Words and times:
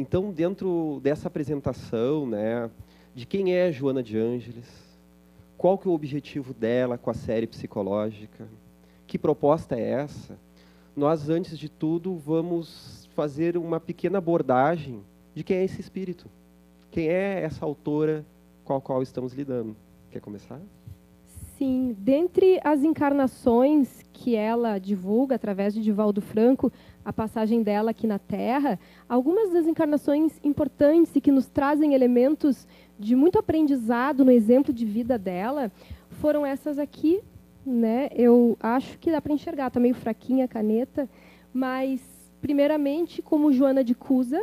Então, 0.00 0.32
dentro 0.32 0.98
dessa 1.02 1.28
apresentação, 1.28 2.26
né, 2.26 2.70
de 3.14 3.26
quem 3.26 3.54
é 3.54 3.70
Joana 3.70 4.02
de 4.02 4.16
Ângeles, 4.16 4.64
qual 5.58 5.76
que 5.76 5.86
é 5.86 5.90
o 5.90 5.94
objetivo 5.94 6.54
dela 6.54 6.96
com 6.96 7.10
a 7.10 7.14
série 7.14 7.46
psicológica, 7.46 8.48
que 9.06 9.18
proposta 9.18 9.76
é 9.76 9.90
essa, 9.90 10.38
nós, 10.96 11.28
antes 11.28 11.58
de 11.58 11.68
tudo, 11.68 12.16
vamos 12.16 13.10
fazer 13.14 13.58
uma 13.58 13.78
pequena 13.78 14.16
abordagem 14.16 15.02
de 15.34 15.44
quem 15.44 15.58
é 15.58 15.64
esse 15.64 15.82
espírito, 15.82 16.30
quem 16.90 17.08
é 17.08 17.42
essa 17.42 17.66
autora 17.66 18.24
com 18.64 18.74
a 18.74 18.80
qual 18.80 19.02
estamos 19.02 19.34
lidando. 19.34 19.76
Quer 20.10 20.20
começar? 20.20 20.62
Sim, 21.58 21.94
dentre 21.98 22.58
as 22.64 22.82
encarnações 22.82 23.99
que 24.12 24.34
ela 24.34 24.78
divulga 24.78 25.36
através 25.36 25.72
de 25.72 25.80
Divaldo 25.80 26.20
Franco, 26.20 26.72
a 27.04 27.12
passagem 27.12 27.62
dela 27.62 27.90
aqui 27.90 28.06
na 28.06 28.18
Terra, 28.18 28.78
algumas 29.08 29.52
das 29.52 29.66
encarnações 29.66 30.38
importantes 30.44 31.14
e 31.14 31.20
que 31.20 31.32
nos 31.32 31.48
trazem 31.48 31.94
elementos 31.94 32.66
de 32.98 33.16
muito 33.16 33.38
aprendizado 33.38 34.24
no 34.24 34.30
exemplo 34.30 34.72
de 34.72 34.84
vida 34.84 35.18
dela 35.18 35.72
foram 36.10 36.44
essas 36.44 36.78
aqui, 36.78 37.20
né? 37.64 38.08
Eu 38.14 38.56
acho 38.60 38.98
que 38.98 39.10
dá 39.10 39.20
para 39.20 39.32
enxergar, 39.32 39.68
está 39.68 39.80
meio 39.80 39.94
fraquinha 39.94 40.44
a 40.44 40.48
caneta, 40.48 41.08
mas 41.52 42.00
primeiramente 42.40 43.22
como 43.22 43.52
Joana 43.52 43.82
de 43.82 43.94
Cusa, 43.94 44.42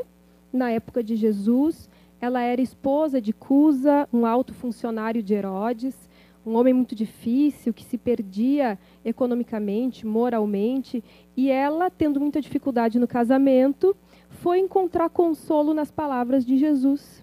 na 0.51 0.71
época 0.71 1.03
de 1.03 1.15
Jesus, 1.15 1.89
ela 2.19 2.41
era 2.41 2.61
esposa 2.61 3.21
de 3.21 3.33
Cusa, 3.33 4.07
um 4.11 4.25
alto 4.25 4.53
funcionário 4.53 5.21
de 5.21 5.33
Herodes 5.33 6.06
um 6.47 6.55
homem 6.55 6.73
muito 6.73 6.95
difícil, 6.95 7.73
que 7.73 7.83
se 7.83 7.97
perdia 7.97 8.79
economicamente, 9.03 10.07
moralmente, 10.07 11.03
e 11.35 11.51
ela, 11.51 11.89
tendo 11.89 12.21
muita 12.21 12.39
dificuldade 12.39 12.97
no 12.97 13.07
casamento, 13.07 13.93
foi 14.29 14.57
encontrar 14.57 15.09
consolo 15.09 15.73
nas 15.73 15.91
palavras 15.91 16.45
de 16.45 16.57
Jesus. 16.57 17.21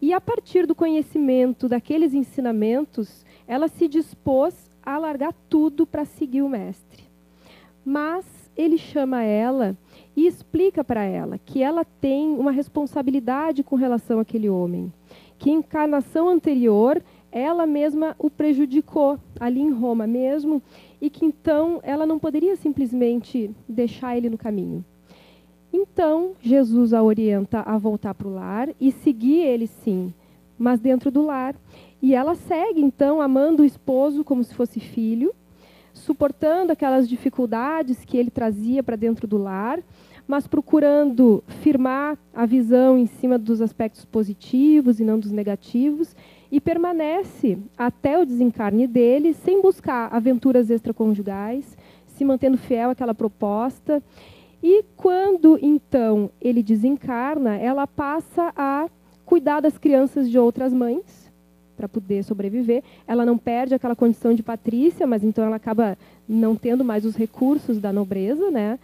E 0.00 0.12
a 0.12 0.20
partir 0.20 0.64
do 0.64 0.76
conhecimento 0.76 1.68
daqueles 1.68 2.14
ensinamentos, 2.14 3.26
ela 3.48 3.66
se 3.66 3.88
dispôs 3.88 4.70
a 4.80 4.96
largar 4.96 5.34
tudo 5.48 5.84
para 5.84 6.04
seguir 6.04 6.42
o 6.42 6.48
mestre. 6.48 7.02
Mas 7.84 8.24
ele 8.56 8.78
chama 8.78 9.24
ela 9.24 9.76
e 10.14 10.24
explica 10.24 10.84
para 10.84 11.02
ela 11.02 11.36
que 11.36 11.62
ela 11.62 11.84
tem 11.84 12.28
uma 12.28 12.52
responsabilidade 12.52 13.64
com 13.64 13.74
relação 13.74 14.20
àquele 14.20 14.48
homem, 14.48 14.92
que 15.36 15.50
em 15.50 15.54
encarnação 15.54 16.28
anterior 16.28 17.02
ela 17.36 17.66
mesma 17.66 18.16
o 18.18 18.30
prejudicou 18.30 19.18
ali 19.38 19.60
em 19.60 19.70
Roma 19.70 20.06
mesmo, 20.06 20.62
e 20.98 21.10
que 21.10 21.26
então 21.26 21.80
ela 21.82 22.06
não 22.06 22.18
poderia 22.18 22.56
simplesmente 22.56 23.50
deixar 23.68 24.16
ele 24.16 24.30
no 24.30 24.38
caminho. 24.38 24.82
Então, 25.70 26.32
Jesus 26.40 26.94
a 26.94 27.02
orienta 27.02 27.60
a 27.60 27.76
voltar 27.76 28.14
para 28.14 28.26
o 28.26 28.32
lar 28.32 28.70
e 28.80 28.90
seguir 28.90 29.40
ele 29.40 29.66
sim, 29.66 30.14
mas 30.58 30.80
dentro 30.80 31.10
do 31.10 31.20
lar. 31.26 31.54
E 32.00 32.14
ela 32.14 32.34
segue 32.34 32.80
então 32.80 33.20
amando 33.20 33.62
o 33.62 33.66
esposo 33.66 34.24
como 34.24 34.42
se 34.42 34.54
fosse 34.54 34.80
filho, 34.80 35.34
suportando 35.92 36.72
aquelas 36.72 37.06
dificuldades 37.06 38.02
que 38.02 38.16
ele 38.16 38.30
trazia 38.30 38.82
para 38.82 38.96
dentro 38.96 39.26
do 39.26 39.36
lar, 39.36 39.82
mas 40.26 40.46
procurando 40.46 41.44
firmar 41.60 42.18
a 42.34 42.46
visão 42.46 42.96
em 42.96 43.06
cima 43.06 43.38
dos 43.38 43.60
aspectos 43.60 44.06
positivos 44.06 44.98
e 44.98 45.04
não 45.04 45.18
dos 45.18 45.30
negativos, 45.30 46.16
e 46.50 46.60
permanece 46.60 47.58
até 47.76 48.18
o 48.18 48.24
desencarne 48.24 48.86
dele, 48.86 49.34
sem 49.34 49.60
buscar 49.60 50.12
aventuras 50.12 50.70
extraconjugais, 50.70 51.76
se 52.06 52.24
mantendo 52.24 52.56
fiel 52.56 52.90
àquela 52.90 53.14
proposta. 53.14 54.02
E 54.62 54.84
quando 54.96 55.58
então 55.60 56.30
ele 56.40 56.62
desencarna, 56.62 57.56
ela 57.56 57.86
passa 57.86 58.52
a 58.56 58.88
cuidar 59.24 59.60
das 59.60 59.76
crianças 59.76 60.30
de 60.30 60.38
outras 60.38 60.72
mães 60.72 61.30
para 61.76 61.88
poder 61.88 62.24
sobreviver. 62.24 62.82
Ela 63.06 63.26
não 63.26 63.36
perde 63.36 63.74
aquela 63.74 63.94
condição 63.94 64.34
de 64.34 64.42
patrícia, 64.42 65.06
mas 65.06 65.22
então 65.22 65.44
ela 65.44 65.56
acaba 65.56 65.98
não 66.26 66.56
tendo 66.56 66.84
mais 66.84 67.04
os 67.04 67.14
recursos 67.14 67.78
da 67.78 67.92
nobreza, 67.92 68.50
né? 68.50 68.78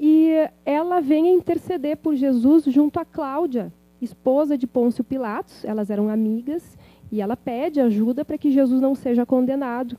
E 0.00 0.32
ela 0.66 1.00
vem 1.00 1.28
a 1.28 1.32
interceder 1.32 1.96
por 1.96 2.16
Jesus 2.16 2.64
junto 2.64 2.98
a 2.98 3.04
Cláudia, 3.04 3.72
esposa 4.02 4.58
de 4.58 4.66
Pôncio 4.66 5.04
Pilatos. 5.04 5.64
Elas 5.64 5.90
eram 5.90 6.08
amigas 6.08 6.76
e 7.14 7.20
ela 7.20 7.36
pede 7.36 7.80
ajuda 7.80 8.24
para 8.24 8.36
que 8.36 8.50
Jesus 8.50 8.80
não 8.80 8.92
seja 8.92 9.24
condenado. 9.24 9.96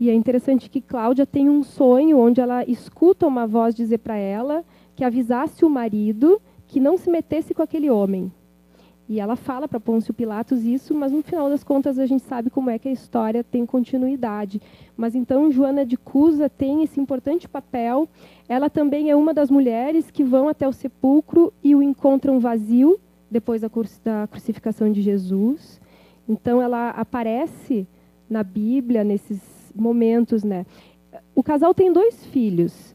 E 0.00 0.08
é 0.08 0.14
interessante 0.14 0.70
que 0.70 0.80
Cláudia 0.80 1.26
tem 1.26 1.50
um 1.50 1.62
sonho 1.62 2.18
onde 2.18 2.40
ela 2.40 2.64
escuta 2.64 3.26
uma 3.26 3.46
voz 3.46 3.74
dizer 3.74 3.98
para 3.98 4.16
ela 4.16 4.64
que 4.94 5.04
avisasse 5.04 5.66
o 5.66 5.68
marido 5.68 6.40
que 6.66 6.80
não 6.80 6.96
se 6.96 7.10
metesse 7.10 7.52
com 7.52 7.60
aquele 7.60 7.90
homem. 7.90 8.32
E 9.06 9.20
ela 9.20 9.36
fala 9.36 9.68
para 9.68 9.78
Pôncio 9.78 10.14
Pilatos 10.14 10.64
isso, 10.64 10.94
mas 10.94 11.12
no 11.12 11.22
final 11.22 11.50
das 11.50 11.62
contas 11.62 11.98
a 11.98 12.06
gente 12.06 12.22
sabe 12.22 12.48
como 12.48 12.70
é 12.70 12.78
que 12.78 12.88
a 12.88 12.92
história 12.92 13.44
tem 13.44 13.66
continuidade. 13.66 14.58
Mas 14.96 15.14
então 15.14 15.52
Joana 15.52 15.84
de 15.84 15.98
Cusa 15.98 16.48
tem 16.48 16.82
esse 16.82 16.98
importante 16.98 17.46
papel. 17.46 18.08
Ela 18.48 18.70
também 18.70 19.10
é 19.10 19.14
uma 19.14 19.34
das 19.34 19.50
mulheres 19.50 20.10
que 20.10 20.24
vão 20.24 20.48
até 20.48 20.66
o 20.66 20.72
sepulcro 20.72 21.52
e 21.62 21.74
o 21.74 21.82
encontram 21.82 22.40
vazio 22.40 22.98
depois 23.30 23.60
da 23.60 24.26
crucificação 24.26 24.90
de 24.90 25.02
Jesus. 25.02 25.84
Então 26.28 26.60
ela 26.60 26.90
aparece 26.90 27.86
na 28.28 28.42
Bíblia 28.42 29.04
nesses 29.04 29.40
momentos, 29.74 30.42
né? 30.42 30.66
O 31.34 31.42
casal 31.42 31.74
tem 31.74 31.92
dois 31.92 32.26
filhos. 32.26 32.94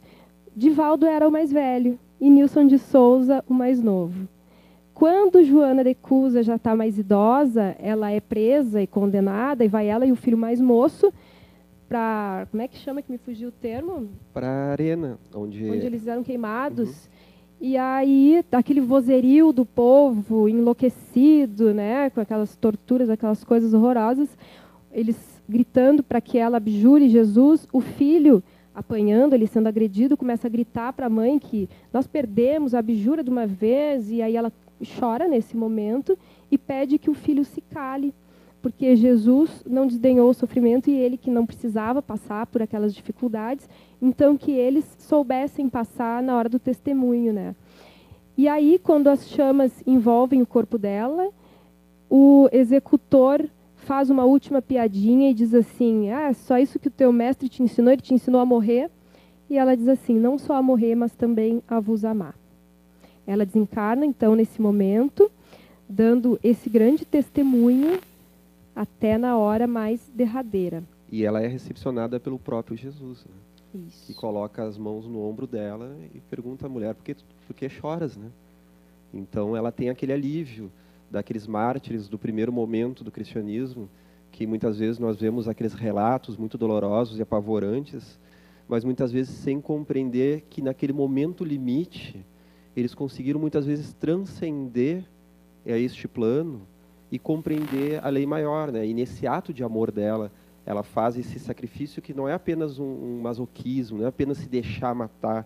Divaldo 0.55 1.05
era 1.05 1.27
o 1.27 1.31
mais 1.31 1.51
velho 1.51 1.97
e 2.19 2.29
Nilson 2.29 2.67
de 2.67 2.77
Souza 2.77 3.43
o 3.47 3.53
mais 3.53 3.81
novo. 3.81 4.27
Quando 4.93 5.43
Joana 5.43 5.83
de 5.83 5.95
Cusa 5.95 6.43
já 6.43 6.57
está 6.57 6.75
mais 6.75 6.99
idosa, 6.99 7.75
ela 7.79 8.11
é 8.11 8.19
presa 8.19 8.81
e 8.81 8.87
condenada 8.87 9.63
e 9.63 9.67
vai 9.67 9.87
ela 9.87 10.05
e 10.05 10.11
o 10.11 10.15
filho 10.15 10.37
mais 10.37 10.59
moço 10.59 11.11
para 11.91 12.47
como 12.49 12.63
é 12.63 12.69
que 12.69 12.77
chama 12.77 13.01
que 13.01 13.11
me 13.11 13.17
fugiu 13.17 13.49
o 13.49 13.51
termo? 13.51 14.09
Para 14.33 14.47
a 14.47 14.71
arena, 14.71 15.17
onde 15.35 15.69
onde 15.69 15.85
eles 15.85 16.07
eram 16.07 16.23
queimados. 16.23 16.89
Uhum. 16.89 17.11
E 17.63 17.77
aí, 17.77 18.43
aquele 18.51 18.81
vozerio 18.81 19.53
do 19.53 19.63
povo 19.63 20.49
enlouquecido, 20.49 21.75
né, 21.75 22.09
com 22.09 22.19
aquelas 22.19 22.55
torturas, 22.55 23.07
aquelas 23.07 23.43
coisas 23.43 23.71
horrorosas, 23.71 24.35
eles 24.91 25.15
gritando 25.47 26.01
para 26.01 26.19
que 26.19 26.39
ela 26.39 26.57
abjure 26.57 27.07
Jesus, 27.07 27.67
o 27.71 27.79
filho 27.79 28.43
apanhando, 28.73 29.33
ele 29.35 29.45
sendo 29.45 29.67
agredido, 29.67 30.17
começa 30.17 30.47
a 30.47 30.49
gritar 30.49 30.91
para 30.93 31.05
a 31.05 31.09
mãe 31.09 31.37
que 31.37 31.69
nós 31.93 32.07
perdemos, 32.07 32.73
abjura 32.73 33.23
de 33.23 33.29
uma 33.29 33.45
vez, 33.45 34.09
e 34.09 34.23
aí 34.23 34.35
ela 34.35 34.51
chora 34.97 35.27
nesse 35.27 35.55
momento 35.55 36.17
e 36.49 36.57
pede 36.57 36.97
que 36.97 37.11
o 37.11 37.13
filho 37.13 37.45
se 37.45 37.61
cale 37.61 38.11
porque 38.61 38.95
Jesus 38.95 39.63
não 39.65 39.87
desdenhou 39.87 40.29
o 40.29 40.33
sofrimento 40.33 40.89
e 40.89 40.95
ele 40.95 41.17
que 41.17 41.31
não 41.31 41.45
precisava 41.45 42.01
passar 42.01 42.45
por 42.45 42.61
aquelas 42.61 42.93
dificuldades, 42.93 43.67
então 44.01 44.37
que 44.37 44.51
eles 44.51 44.85
soubessem 44.99 45.67
passar 45.67 46.21
na 46.21 46.37
hora 46.37 46.47
do 46.47 46.59
testemunho, 46.59 47.33
né? 47.33 47.55
E 48.37 48.47
aí, 48.47 48.79
quando 48.81 49.07
as 49.07 49.27
chamas 49.29 49.71
envolvem 49.85 50.41
o 50.41 50.45
corpo 50.45 50.77
dela, 50.77 51.29
o 52.09 52.47
executor 52.51 53.43
faz 53.75 54.09
uma 54.09 54.25
última 54.25 54.61
piadinha 54.61 55.29
e 55.29 55.33
diz 55.33 55.53
assim: 55.53 56.09
Ah, 56.11 56.33
só 56.33 56.57
isso 56.57 56.79
que 56.79 56.87
o 56.87 56.91
teu 56.91 57.11
mestre 57.11 57.49
te 57.49 57.61
ensinou, 57.61 57.91
ele 57.91 58.01
te 58.01 58.13
ensinou 58.13 58.41
a 58.41 58.45
morrer. 58.45 58.89
E 59.49 59.57
ela 59.57 59.75
diz 59.75 59.87
assim: 59.87 60.15
Não 60.15 60.37
só 60.37 60.55
a 60.55 60.61
morrer, 60.61 60.95
mas 60.95 61.13
também 61.13 61.61
a 61.67 61.79
vos 61.79 62.05
amar. 62.05 62.35
Ela 63.27 63.45
desencarna, 63.45 64.05
então, 64.05 64.35
nesse 64.35 64.61
momento, 64.61 65.29
dando 65.87 66.39
esse 66.41 66.69
grande 66.69 67.05
testemunho 67.05 67.99
até 68.75 69.17
na 69.17 69.37
hora 69.37 69.67
mais 69.67 70.11
derradeira. 70.13 70.83
E 71.11 71.25
ela 71.25 71.41
é 71.41 71.47
recepcionada 71.47 72.19
pelo 72.19 72.39
próprio 72.39 72.77
Jesus, 72.77 73.25
né? 73.25 73.35
Isso. 73.87 74.07
que 74.07 74.13
coloca 74.13 74.63
as 74.63 74.77
mãos 74.77 75.07
no 75.07 75.21
ombro 75.21 75.47
dela 75.47 75.95
e 76.13 76.19
pergunta 76.19 76.65
à 76.65 76.69
mulher 76.69 76.93
por 76.93 77.05
que, 77.05 77.15
por 77.47 77.55
que 77.55 77.69
choras, 77.69 78.17
né? 78.17 78.29
Então 79.13 79.55
ela 79.55 79.71
tem 79.71 79.89
aquele 79.89 80.11
alívio 80.11 80.69
daqueles 81.09 81.47
mártires 81.47 82.07
do 82.07 82.17
primeiro 82.17 82.51
momento 82.51 83.03
do 83.03 83.11
cristianismo, 83.11 83.89
que 84.31 84.45
muitas 84.45 84.79
vezes 84.79 84.99
nós 84.99 85.17
vemos 85.17 85.47
aqueles 85.47 85.73
relatos 85.73 86.37
muito 86.37 86.57
dolorosos 86.57 87.17
e 87.17 87.21
apavorantes, 87.21 88.19
mas 88.67 88.83
muitas 88.83 89.11
vezes 89.11 89.35
sem 89.35 89.59
compreender 89.59 90.45
que 90.49 90.61
naquele 90.61 90.93
momento 90.93 91.43
limite 91.43 92.25
eles 92.75 92.93
conseguiram 92.93 93.39
muitas 93.39 93.65
vezes 93.65 93.93
transcender 93.93 95.03
a 95.65 95.77
este 95.77 96.07
plano 96.07 96.61
e 97.11 97.19
compreender 97.19 98.03
a 98.03 98.09
lei 98.09 98.25
maior, 98.25 98.71
né? 98.71 98.85
E 98.85 98.93
nesse 98.93 99.27
ato 99.27 99.53
de 99.53 99.63
amor 99.63 99.91
dela, 99.91 100.31
ela 100.65 100.83
faz 100.83 101.17
esse 101.17 101.39
sacrifício 101.39 102.01
que 102.01 102.13
não 102.13 102.27
é 102.27 102.33
apenas 102.33 102.79
um, 102.79 102.85
um 102.85 103.21
masoquismo, 103.21 103.97
não 103.97 104.05
é 104.05 104.09
apenas 104.09 104.37
se 104.37 104.47
deixar 104.47 104.95
matar 104.95 105.45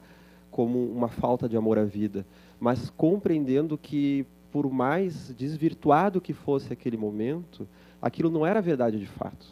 como 0.51 0.85
uma 0.85 1.07
falta 1.07 1.49
de 1.49 1.57
amor 1.57 1.77
à 1.77 1.83
vida, 1.83 2.25
mas 2.59 2.89
compreendendo 2.89 3.77
que 3.77 4.25
por 4.51 4.71
mais 4.71 5.33
desvirtuado 5.37 6.21
que 6.21 6.31
fosse 6.31 6.71
aquele 6.71 6.95
momento, 6.95 7.67
aquilo 8.01 8.29
não 8.29 8.45
era 8.45 8.59
a 8.59 8.61
verdade 8.61 8.97
de 8.97 9.05
fato, 9.05 9.45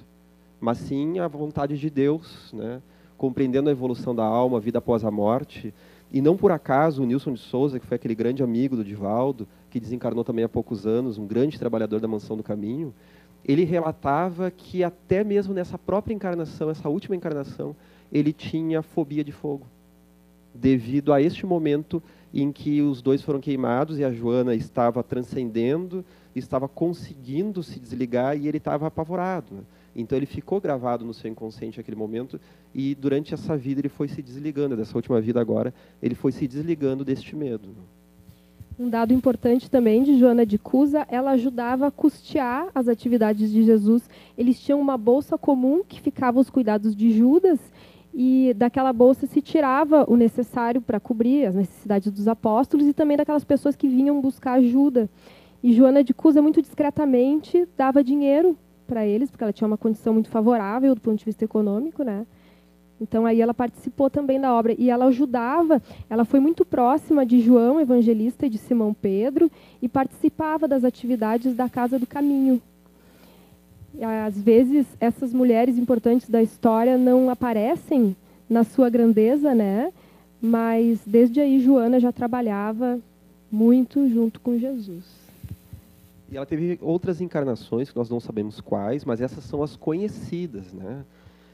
mas 0.61 0.77
sim 0.77 1.19
a 1.19 1.27
vontade 1.27 1.77
de 1.77 1.89
Deus, 1.89 2.53
né? 2.53 2.81
compreendendo 3.17 3.67
a 3.67 3.71
evolução 3.71 4.15
da 4.15 4.23
alma, 4.23 4.57
a 4.57 4.61
vida 4.61 4.79
após 4.79 5.03
a 5.03 5.11
morte, 5.11 5.73
E 6.13 6.21
não 6.21 6.37
por 6.37 6.51
acaso 6.51 7.01
o 7.01 7.05
Nilson 7.07 7.33
de 7.33 7.39
Souza, 7.39 7.79
que 7.79 7.87
foi 7.87 7.95
aquele 7.95 8.13
grande 8.13 8.43
amigo 8.43 8.75
do 8.75 8.83
Divaldo, 8.83 9.47
que 9.71 9.79
desencarnou 9.79 10.23
também 10.23 10.45
há 10.45 10.49
poucos 10.49 10.85
anos, 10.85 11.17
um 11.17 11.25
grande 11.25 11.57
trabalhador 11.57 11.99
da 11.99 12.07
Mansão 12.07 12.37
do 12.37 12.43
Caminho, 12.43 12.93
ele 13.43 13.63
relatava 13.63 14.51
que 14.51 14.83
até 14.83 15.23
mesmo 15.23 15.55
nessa 15.55 15.75
própria 15.75 16.13
encarnação, 16.13 16.69
essa 16.69 16.87
última 16.87 17.15
encarnação, 17.15 17.75
ele 18.11 18.31
tinha 18.31 18.83
fobia 18.83 19.23
de 19.23 19.31
fogo, 19.31 19.65
devido 20.53 21.11
a 21.11 21.19
este 21.19 21.47
momento 21.47 22.01
em 22.31 22.51
que 22.51 22.79
os 22.81 23.01
dois 23.01 23.23
foram 23.23 23.39
queimados 23.39 23.97
e 23.97 24.03
a 24.03 24.11
Joana 24.11 24.53
estava 24.53 25.01
transcendendo, 25.01 26.05
estava 26.35 26.67
conseguindo 26.67 27.63
se 27.63 27.79
desligar 27.79 28.37
e 28.37 28.47
ele 28.47 28.57
estava 28.57 28.85
apavorado. 28.85 29.65
Então 29.95 30.17
ele 30.17 30.25
ficou 30.25 30.59
gravado 30.59 31.05
no 31.05 31.13
seu 31.13 31.29
inconsciente 31.29 31.79
aquele 31.79 31.97
momento 31.97 32.39
e 32.73 32.95
durante 32.95 33.33
essa 33.33 33.55
vida 33.55 33.81
ele 33.81 33.89
foi 33.89 34.07
se 34.07 34.21
desligando, 34.21 34.75
dessa 34.75 34.97
última 34.97 35.21
vida 35.21 35.39
agora, 35.39 35.73
ele 36.01 36.15
foi 36.15 36.31
se 36.31 36.47
desligando 36.47 37.05
deste 37.05 37.35
medo. 37.35 37.69
Um 38.77 38.89
dado 38.89 39.13
importante 39.13 39.69
também 39.69 40.01
de 40.01 40.17
Joana 40.17 40.45
de 40.45 40.57
Cusa, 40.57 41.05
ela 41.07 41.31
ajudava 41.31 41.87
a 41.87 41.91
custear 41.91 42.69
as 42.73 42.87
atividades 42.87 43.51
de 43.51 43.63
Jesus. 43.63 44.09
Eles 44.35 44.59
tinham 44.59 44.81
uma 44.81 44.97
bolsa 44.97 45.37
comum 45.37 45.83
que 45.87 46.01
ficava 46.01 46.39
os 46.39 46.49
cuidados 46.49 46.95
de 46.95 47.11
Judas 47.11 47.59
e 48.11 48.51
daquela 48.55 48.91
bolsa 48.91 49.27
se 49.27 49.41
tirava 49.41 50.09
o 50.09 50.15
necessário 50.15 50.81
para 50.81 50.99
cobrir 50.99 51.45
as 51.45 51.55
necessidades 51.55 52.11
dos 52.11 52.27
apóstolos 52.27 52.87
e 52.87 52.93
também 52.93 53.15
daquelas 53.15 53.43
pessoas 53.43 53.75
que 53.75 53.87
vinham 53.87 54.19
buscar 54.19 54.53
ajuda. 54.53 55.07
E 55.61 55.71
Joana 55.71 56.03
de 56.03 56.13
Cusa 56.13 56.41
muito 56.41 56.61
discretamente 56.61 57.67
dava 57.77 58.03
dinheiro 58.03 58.57
para 58.83 59.05
eles, 59.05 59.29
porque 59.29 59.43
ela 59.43 59.53
tinha 59.53 59.67
uma 59.67 59.77
condição 59.77 60.13
muito 60.13 60.29
favorável 60.29 60.93
do 60.93 61.01
ponto 61.01 61.19
de 61.19 61.25
vista 61.25 61.43
econômico, 61.43 62.03
né? 62.03 62.25
Então 63.01 63.25
aí 63.25 63.41
ela 63.41 63.53
participou 63.53 64.09
também 64.09 64.39
da 64.39 64.53
obra 64.53 64.75
e 64.77 64.89
ela 64.89 65.05
ajudava, 65.05 65.81
ela 66.09 66.23
foi 66.23 66.39
muito 66.39 66.63
próxima 66.63 67.25
de 67.25 67.41
João 67.41 67.79
Evangelista 67.79 68.45
e 68.45 68.49
de 68.49 68.57
Simão 68.57 68.93
Pedro 68.93 69.51
e 69.81 69.89
participava 69.89 70.67
das 70.67 70.83
atividades 70.83 71.55
da 71.55 71.67
Casa 71.67 71.99
do 71.99 72.07
Caminho. 72.07 72.61
E, 73.95 74.03
às 74.03 74.39
vezes 74.39 74.87
essas 74.99 75.33
mulheres 75.33 75.77
importantes 75.77 76.29
da 76.29 76.41
história 76.41 76.97
não 76.97 77.29
aparecem 77.29 78.15
na 78.49 78.63
sua 78.63 78.89
grandeza, 78.89 79.53
né? 79.53 79.91
Mas 80.41 80.99
desde 81.05 81.39
aí 81.39 81.59
Joana 81.59 81.99
já 81.99 82.11
trabalhava 82.11 82.99
muito 83.51 84.07
junto 84.09 84.39
com 84.39 84.57
Jesus. 84.57 85.22
E 86.33 86.37
ela 86.37 86.47
teve 86.47 86.79
outras 86.81 87.21
encarnações, 87.21 87.91
que 87.91 87.95
nós 87.95 88.09
não 88.09 88.19
sabemos 88.19 88.59
quais, 88.59 89.05
mas 89.05 89.21
essas 89.21 89.43
são 89.43 89.61
as 89.61 89.75
conhecidas. 89.75 90.73
Né? 90.73 91.05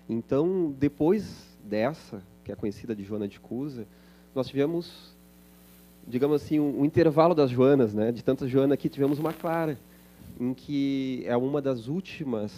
Então, 0.08 0.74
depois 0.80 1.60
dessa, 1.66 2.24
que 2.46 2.52
é 2.54 2.56
conhecida 2.56 2.96
de 2.96 3.04
Joana 3.04 3.28
de 3.28 3.42
Cusa, 3.42 3.86
nós 4.34 4.48
tivemos, 4.48 5.14
digamos 6.08 6.42
assim, 6.42 6.62
um, 6.62 6.80
um 6.80 6.86
intervalo 6.86 7.36
das 7.36 7.50
Joanas, 7.50 7.94
né? 7.94 8.10
de 8.14 8.24
tantas 8.24 8.50
Joana 8.50 8.76
aqui, 8.76 8.88
tivemos 8.88 9.20
uma 9.20 9.34
Clara, 9.34 9.78
em 10.40 10.54
que 10.54 11.24
é 11.26 11.36
uma 11.36 11.62
das 11.62 11.90
últimas 11.90 12.54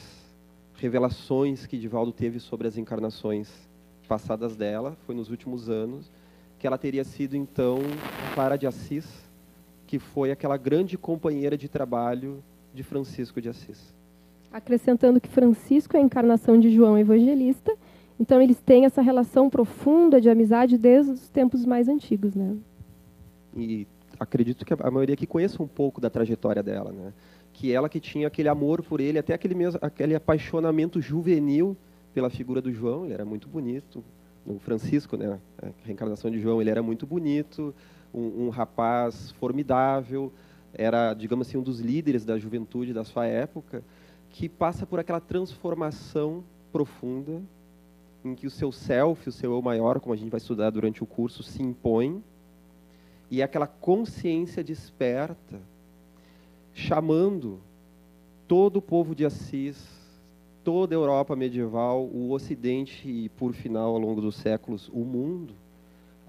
revelações 0.75 1.65
que 1.65 1.75
Divaldo 1.75 2.11
teve 2.11 2.39
sobre 2.39 2.67
as 2.67 2.77
encarnações 2.77 3.49
passadas 4.07 4.55
dela, 4.55 4.95
foi 5.07 5.15
nos 5.15 5.31
últimos 5.31 5.71
anos, 5.71 6.05
que 6.59 6.67
ela 6.67 6.77
teria 6.77 7.03
sido, 7.03 7.35
então, 7.35 7.79
Clara 8.35 8.59
de 8.59 8.67
Assis, 8.67 9.30
que 9.91 9.99
foi 9.99 10.31
aquela 10.31 10.55
grande 10.55 10.97
companheira 10.97 11.57
de 11.57 11.67
trabalho 11.67 12.41
de 12.73 12.81
Francisco 12.81 13.41
de 13.41 13.49
Assis. 13.49 13.93
Acrescentando 14.49 15.19
que 15.19 15.27
Francisco 15.27 15.97
é 15.97 15.99
a 15.99 16.01
encarnação 16.01 16.57
de 16.57 16.73
João 16.73 16.97
Evangelista, 16.97 17.75
então 18.17 18.41
eles 18.41 18.61
têm 18.61 18.85
essa 18.85 19.01
relação 19.01 19.49
profunda 19.49 20.21
de 20.21 20.29
amizade 20.29 20.77
desde 20.77 21.11
os 21.11 21.27
tempos 21.27 21.65
mais 21.65 21.89
antigos, 21.89 22.35
né? 22.35 22.55
E 23.53 23.85
acredito 24.17 24.63
que 24.63 24.73
a 24.73 24.89
maioria 24.89 25.13
aqui 25.13 25.27
conheça 25.27 25.61
um 25.61 25.67
pouco 25.67 25.99
da 25.99 26.09
trajetória 26.09 26.63
dela, 26.63 26.93
né? 26.93 27.11
Que 27.51 27.73
ela 27.73 27.89
que 27.89 27.99
tinha 27.99 28.27
aquele 28.27 28.47
amor 28.47 28.81
por 28.81 29.01
ele, 29.01 29.19
até 29.19 29.33
aquele 29.33 29.55
mesmo, 29.55 29.77
aquele 29.81 30.15
apaixonamento 30.15 31.01
juvenil 31.01 31.75
pela 32.13 32.29
figura 32.29 32.61
do 32.61 32.71
João, 32.71 33.03
ele 33.03 33.13
era 33.13 33.25
muito 33.25 33.49
bonito. 33.49 34.01
O 34.45 34.57
Francisco, 34.57 35.17
né? 35.17 35.37
A 35.61 35.67
reencarnação 35.83 36.31
de 36.31 36.39
João, 36.39 36.61
ele 36.61 36.69
era 36.69 36.81
muito 36.81 37.05
bonito, 37.05 37.75
um, 38.13 38.45
um 38.45 38.49
rapaz 38.49 39.31
formidável, 39.31 40.31
era, 40.73 41.13
digamos 41.13 41.47
assim, 41.47 41.57
um 41.57 41.63
dos 41.63 41.79
líderes 41.79 42.25
da 42.25 42.37
juventude 42.37 42.93
da 42.93 43.03
sua 43.03 43.25
época, 43.25 43.83
que 44.29 44.47
passa 44.47 44.85
por 44.85 44.99
aquela 44.99 45.19
transformação 45.19 46.43
profunda 46.71 47.41
em 48.23 48.35
que 48.35 48.47
o 48.47 48.51
seu 48.51 48.71
self, 48.71 49.27
o 49.27 49.31
seu 49.31 49.53
eu 49.53 49.61
maior, 49.61 49.99
como 49.99 50.13
a 50.13 50.17
gente 50.17 50.29
vai 50.29 50.37
estudar 50.37 50.69
durante 50.69 51.03
o 51.03 51.07
curso, 51.07 51.43
se 51.43 51.61
impõe, 51.61 52.23
e 53.29 53.41
aquela 53.41 53.67
consciência 53.67 54.63
desperta, 54.63 55.59
chamando 56.73 57.59
todo 58.47 58.77
o 58.77 58.81
povo 58.81 59.15
de 59.15 59.25
Assis, 59.25 59.77
toda 60.63 60.93
a 60.93 60.97
Europa 60.97 61.35
medieval, 61.35 62.03
o 62.05 62.31
Ocidente 62.31 63.09
e, 63.09 63.29
por 63.29 63.53
final, 63.53 63.95
ao 63.95 63.99
longo 63.99 64.21
dos 64.21 64.35
séculos, 64.35 64.89
o 64.93 64.99
mundo, 64.99 65.53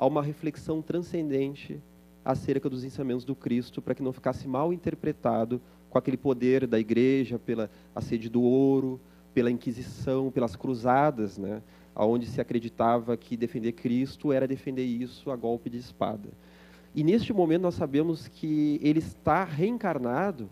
a 0.03 0.07
uma 0.07 0.21
reflexão 0.21 0.83
transcendente 0.83 1.81
acerca 2.25 2.69
dos 2.69 2.83
ensinamentos 2.83 3.25
do 3.25 3.37
Cristo, 3.37 3.81
para 3.81 3.95
que 3.95 4.03
não 4.03 4.13
ficasse 4.13 4.49
mal 4.49 4.73
interpretado 4.73 5.61
com 5.89 5.97
aquele 5.97 6.17
poder 6.17 6.67
da 6.67 6.77
igreja, 6.77 7.39
pela 7.39 7.71
a 7.95 8.01
sede 8.01 8.29
do 8.29 8.43
ouro, 8.43 8.99
pela 9.33 9.49
Inquisição, 9.49 10.29
pelas 10.33 10.57
cruzadas, 10.57 11.39
né, 11.39 11.63
onde 11.95 12.27
se 12.27 12.41
acreditava 12.41 13.17
que 13.17 13.37
defender 13.37 13.71
Cristo 13.71 14.33
era 14.33 14.45
defender 14.45 14.83
isso 14.83 15.31
a 15.31 15.37
golpe 15.37 15.71
de 15.71 15.79
espada. 15.79 16.31
E 16.93 17.05
neste 17.05 17.33
momento 17.33 17.63
nós 17.63 17.77
sabemos 17.77 18.27
que 18.27 18.81
ele 18.83 18.99
está 18.99 19.45
reencarnado, 19.45 20.51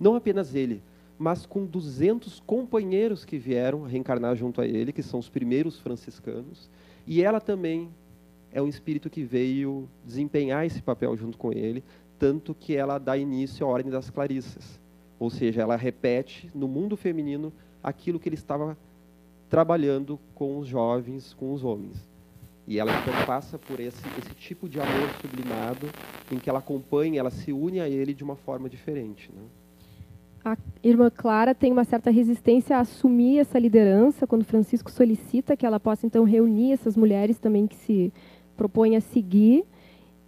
não 0.00 0.16
apenas 0.16 0.54
ele, 0.54 0.82
mas 1.18 1.44
com 1.44 1.66
200 1.66 2.40
companheiros 2.40 3.26
que 3.26 3.36
vieram 3.36 3.82
reencarnar 3.82 4.36
junto 4.36 4.58
a 4.58 4.66
ele, 4.66 4.90
que 4.90 5.02
são 5.02 5.20
os 5.20 5.28
primeiros 5.28 5.78
franciscanos, 5.78 6.70
e 7.06 7.22
ela 7.22 7.42
também 7.42 7.90
é 8.56 8.62
um 8.62 8.68
espírito 8.68 9.10
que 9.10 9.22
veio 9.22 9.86
desempenhar 10.02 10.64
esse 10.64 10.80
papel 10.80 11.14
junto 11.14 11.36
com 11.36 11.52
ele, 11.52 11.84
tanto 12.18 12.54
que 12.54 12.74
ela 12.74 12.96
dá 12.96 13.14
início 13.14 13.66
à 13.66 13.68
Ordem 13.68 13.92
das 13.92 14.08
Clarissas. 14.08 14.80
Ou 15.18 15.28
seja, 15.28 15.60
ela 15.60 15.76
repete 15.76 16.50
no 16.54 16.66
mundo 16.66 16.96
feminino 16.96 17.52
aquilo 17.82 18.18
que 18.18 18.30
ele 18.30 18.34
estava 18.34 18.74
trabalhando 19.50 20.18
com 20.34 20.58
os 20.58 20.66
jovens, 20.66 21.34
com 21.34 21.52
os 21.52 21.62
homens. 21.62 22.08
E 22.66 22.78
ela 22.78 22.92
então 22.98 23.26
passa 23.26 23.58
por 23.58 23.78
esse, 23.78 24.02
esse 24.18 24.34
tipo 24.34 24.70
de 24.70 24.80
amor 24.80 25.10
sublimado, 25.20 25.86
em 26.32 26.38
que 26.38 26.48
ela 26.48 26.60
acompanha, 26.60 27.20
ela 27.20 27.30
se 27.30 27.52
une 27.52 27.78
a 27.78 27.86
ele 27.86 28.14
de 28.14 28.24
uma 28.24 28.36
forma 28.36 28.70
diferente. 28.70 29.30
Né? 29.36 29.42
A 30.46 30.56
irmã 30.82 31.10
Clara 31.10 31.54
tem 31.54 31.72
uma 31.72 31.84
certa 31.84 32.08
resistência 32.08 32.76
a 32.76 32.80
assumir 32.80 33.40
essa 33.40 33.58
liderança, 33.58 34.26
quando 34.26 34.44
Francisco 34.44 34.90
solicita 34.90 35.56
que 35.56 35.66
ela 35.66 35.78
possa 35.78 36.06
então 36.06 36.24
reunir 36.24 36.72
essas 36.72 36.96
mulheres 36.96 37.38
também 37.38 37.66
que 37.66 37.74
se 37.74 38.12
propõe 38.56 38.96
a 38.96 39.00
seguir. 39.00 39.64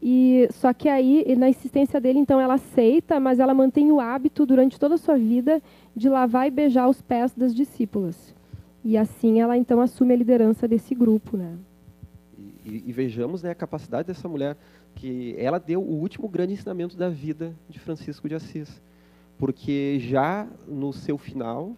E 0.01 0.49
só 0.53 0.73
que 0.73 0.89
aí, 0.89 1.35
na 1.37 1.49
insistência 1.49 2.01
dele, 2.01 2.21
então 2.21 2.41
ela 2.41 2.55
aceita, 2.55 3.19
mas 3.19 3.41
ela 3.41 3.53
mantém 3.53 3.91
o 3.91 3.99
hábito 3.99 4.47
durante 4.47 4.79
toda 4.79 4.95
a 4.95 4.99
sua 4.99 5.19
vida 5.19 5.61
de 5.95 6.09
lavar 6.09 6.47
e 6.47 6.51
beijar 6.51 6.89
os 6.89 7.03
pés 7.03 7.33
das 7.35 7.55
discípulas. 7.55 8.35
E 8.85 8.97
assim 8.97 9.41
ela 9.41 9.57
então 9.57 9.81
assume 9.81 10.15
a 10.15 10.17
liderança 10.17 10.69
desse 10.69 10.95
grupo, 10.95 11.37
né? 11.37 11.59
E, 12.65 12.85
e, 12.87 12.93
vejamos 12.93 13.43
né, 13.43 13.51
a 13.51 13.55
capacidade 13.55 14.07
dessa 14.07 14.29
mulher, 14.29 14.57
que 14.95 15.35
ela 15.39 15.59
deu 15.59 15.81
o 15.81 16.01
último 16.01 16.29
grande 16.29 16.53
ensinamento 16.53 16.97
da 16.97 17.09
vida 17.09 17.55
de 17.69 17.79
Francisco 17.79 18.29
de 18.29 18.35
Assis. 18.35 18.81
Porque 19.39 19.99
já 20.01 20.47
no 20.67 20.93
seu 20.93 21.17
final, 21.17 21.77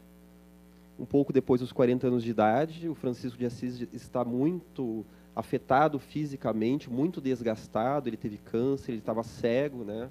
um 0.99 1.05
pouco 1.05 1.33
depois 1.33 1.61
dos 1.61 1.73
40 1.73 2.07
anos 2.09 2.23
de 2.23 2.31
idade, 2.31 2.89
o 2.89 2.95
Francisco 2.95 3.39
de 3.39 3.47
Assis 3.47 3.87
está 3.93 4.25
muito 4.25 5.05
afetado 5.35 5.99
fisicamente, 5.99 6.91
muito 6.91 7.21
desgastado, 7.21 8.09
ele 8.09 8.17
teve 8.17 8.37
câncer, 8.39 8.93
ele 8.93 8.99
estava 8.99 9.23
cego, 9.23 9.85
né? 9.85 10.11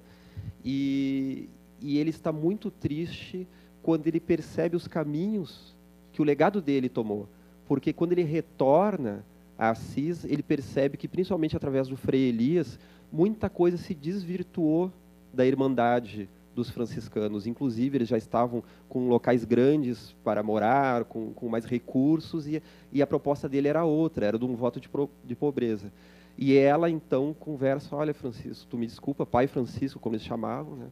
E, 0.64 1.48
e 1.80 1.98
ele 1.98 2.10
está 2.10 2.32
muito 2.32 2.70
triste 2.70 3.46
quando 3.82 4.06
ele 4.06 4.20
percebe 4.20 4.76
os 4.76 4.86
caminhos 4.86 5.74
que 6.12 6.20
o 6.20 6.24
legado 6.24 6.60
dele 6.60 6.88
tomou. 6.88 7.28
Porque 7.66 7.92
quando 7.92 8.12
ele 8.12 8.24
retorna 8.24 9.24
a 9.58 9.70
Assis, 9.70 10.24
ele 10.24 10.42
percebe 10.42 10.96
que, 10.96 11.06
principalmente 11.06 11.56
através 11.56 11.86
do 11.86 11.96
Frei 11.96 12.28
Elias, 12.28 12.78
muita 13.12 13.48
coisa 13.48 13.76
se 13.76 13.94
desvirtuou 13.94 14.92
da 15.32 15.46
Irmandade 15.46 16.28
dos 16.54 16.70
franciscanos. 16.70 17.46
Inclusive, 17.46 17.98
eles 17.98 18.08
já 18.08 18.18
estavam 18.18 18.62
com 18.88 19.08
locais 19.08 19.44
grandes 19.44 20.14
para 20.24 20.42
morar, 20.42 21.04
com, 21.04 21.32
com 21.32 21.48
mais 21.48 21.64
recursos, 21.64 22.46
e, 22.46 22.62
e, 22.92 23.02
a 23.02 23.06
proposta 23.06 23.48
dele 23.48 23.68
era 23.68 23.84
outra, 23.84 24.26
era 24.26 24.38
de 24.38 24.44
um 24.44 24.54
voto 24.54 24.80
de, 24.80 24.88
pro, 24.88 25.10
de 25.24 25.34
pobreza. 25.34 25.92
E 26.36 26.56
ela, 26.56 26.88
então, 26.88 27.34
conversa, 27.38 27.94
olha, 27.94 28.14
Francisco, 28.14 28.66
tu 28.68 28.78
me 28.78 28.86
desculpa, 28.86 29.26
pai 29.26 29.46
Francisco, 29.46 29.98
como 29.98 30.14
eles 30.14 30.26
chamavam, 30.26 30.76
né? 30.76 30.86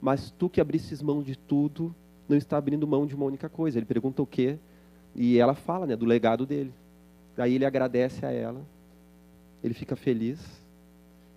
mas 0.00 0.30
tu 0.30 0.48
que 0.48 0.60
abristes 0.60 1.02
mão 1.02 1.22
de 1.22 1.36
tudo, 1.36 1.94
não 2.28 2.36
está 2.36 2.56
abrindo 2.56 2.86
mão 2.86 3.06
de 3.06 3.14
uma 3.14 3.26
única 3.26 3.48
coisa. 3.48 3.78
Ele 3.78 3.86
pergunta 3.86 4.22
o 4.22 4.26
quê? 4.26 4.58
E 5.14 5.38
ela 5.38 5.54
fala 5.54 5.86
né, 5.86 5.96
do 5.96 6.04
legado 6.04 6.46
dele. 6.46 6.72
Aí 7.36 7.54
ele 7.54 7.64
agradece 7.64 8.24
a 8.24 8.30
ela, 8.30 8.60
ele 9.62 9.74
fica 9.74 9.96
feliz, 9.96 10.40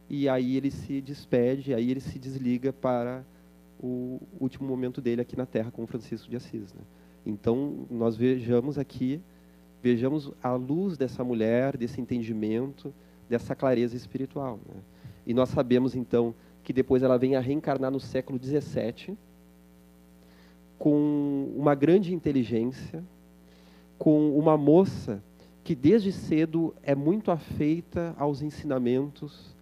e 0.09 0.29
aí 0.29 0.55
ele 0.55 0.71
se 0.71 1.01
despede, 1.01 1.73
aí 1.73 1.89
ele 1.89 1.99
se 1.99 2.17
desliga 2.19 2.71
para 2.71 3.23
o 3.79 4.19
último 4.39 4.67
momento 4.67 5.01
dele 5.01 5.21
aqui 5.21 5.35
na 5.35 5.45
Terra 5.45 5.71
com 5.71 5.85
Francisco 5.85 6.29
de 6.29 6.35
Assis. 6.35 6.73
Né? 6.73 6.81
Então, 7.25 7.85
nós 7.89 8.15
vejamos 8.15 8.77
aqui, 8.77 9.21
vejamos 9.81 10.31
a 10.41 10.53
luz 10.53 10.97
dessa 10.97 11.23
mulher, 11.23 11.77
desse 11.77 12.01
entendimento, 12.01 12.93
dessa 13.29 13.55
clareza 13.55 13.95
espiritual. 13.95 14.59
Né? 14.67 14.81
E 15.25 15.33
nós 15.33 15.49
sabemos, 15.49 15.95
então, 15.95 16.33
que 16.63 16.73
depois 16.73 17.03
ela 17.03 17.17
vem 17.17 17.35
a 17.35 17.39
reencarnar 17.39 17.91
no 17.91 17.99
século 17.99 18.39
XVII, 18.41 19.17
com 20.77 21.51
uma 21.55 21.73
grande 21.73 22.13
inteligência, 22.13 23.03
com 23.97 24.37
uma 24.37 24.55
moça 24.55 25.23
que 25.63 25.75
desde 25.75 26.13
cedo 26.13 26.73
é 26.81 26.95
muito 26.95 27.29
afeita 27.29 28.15
aos 28.17 28.41
ensinamentos, 28.41 29.56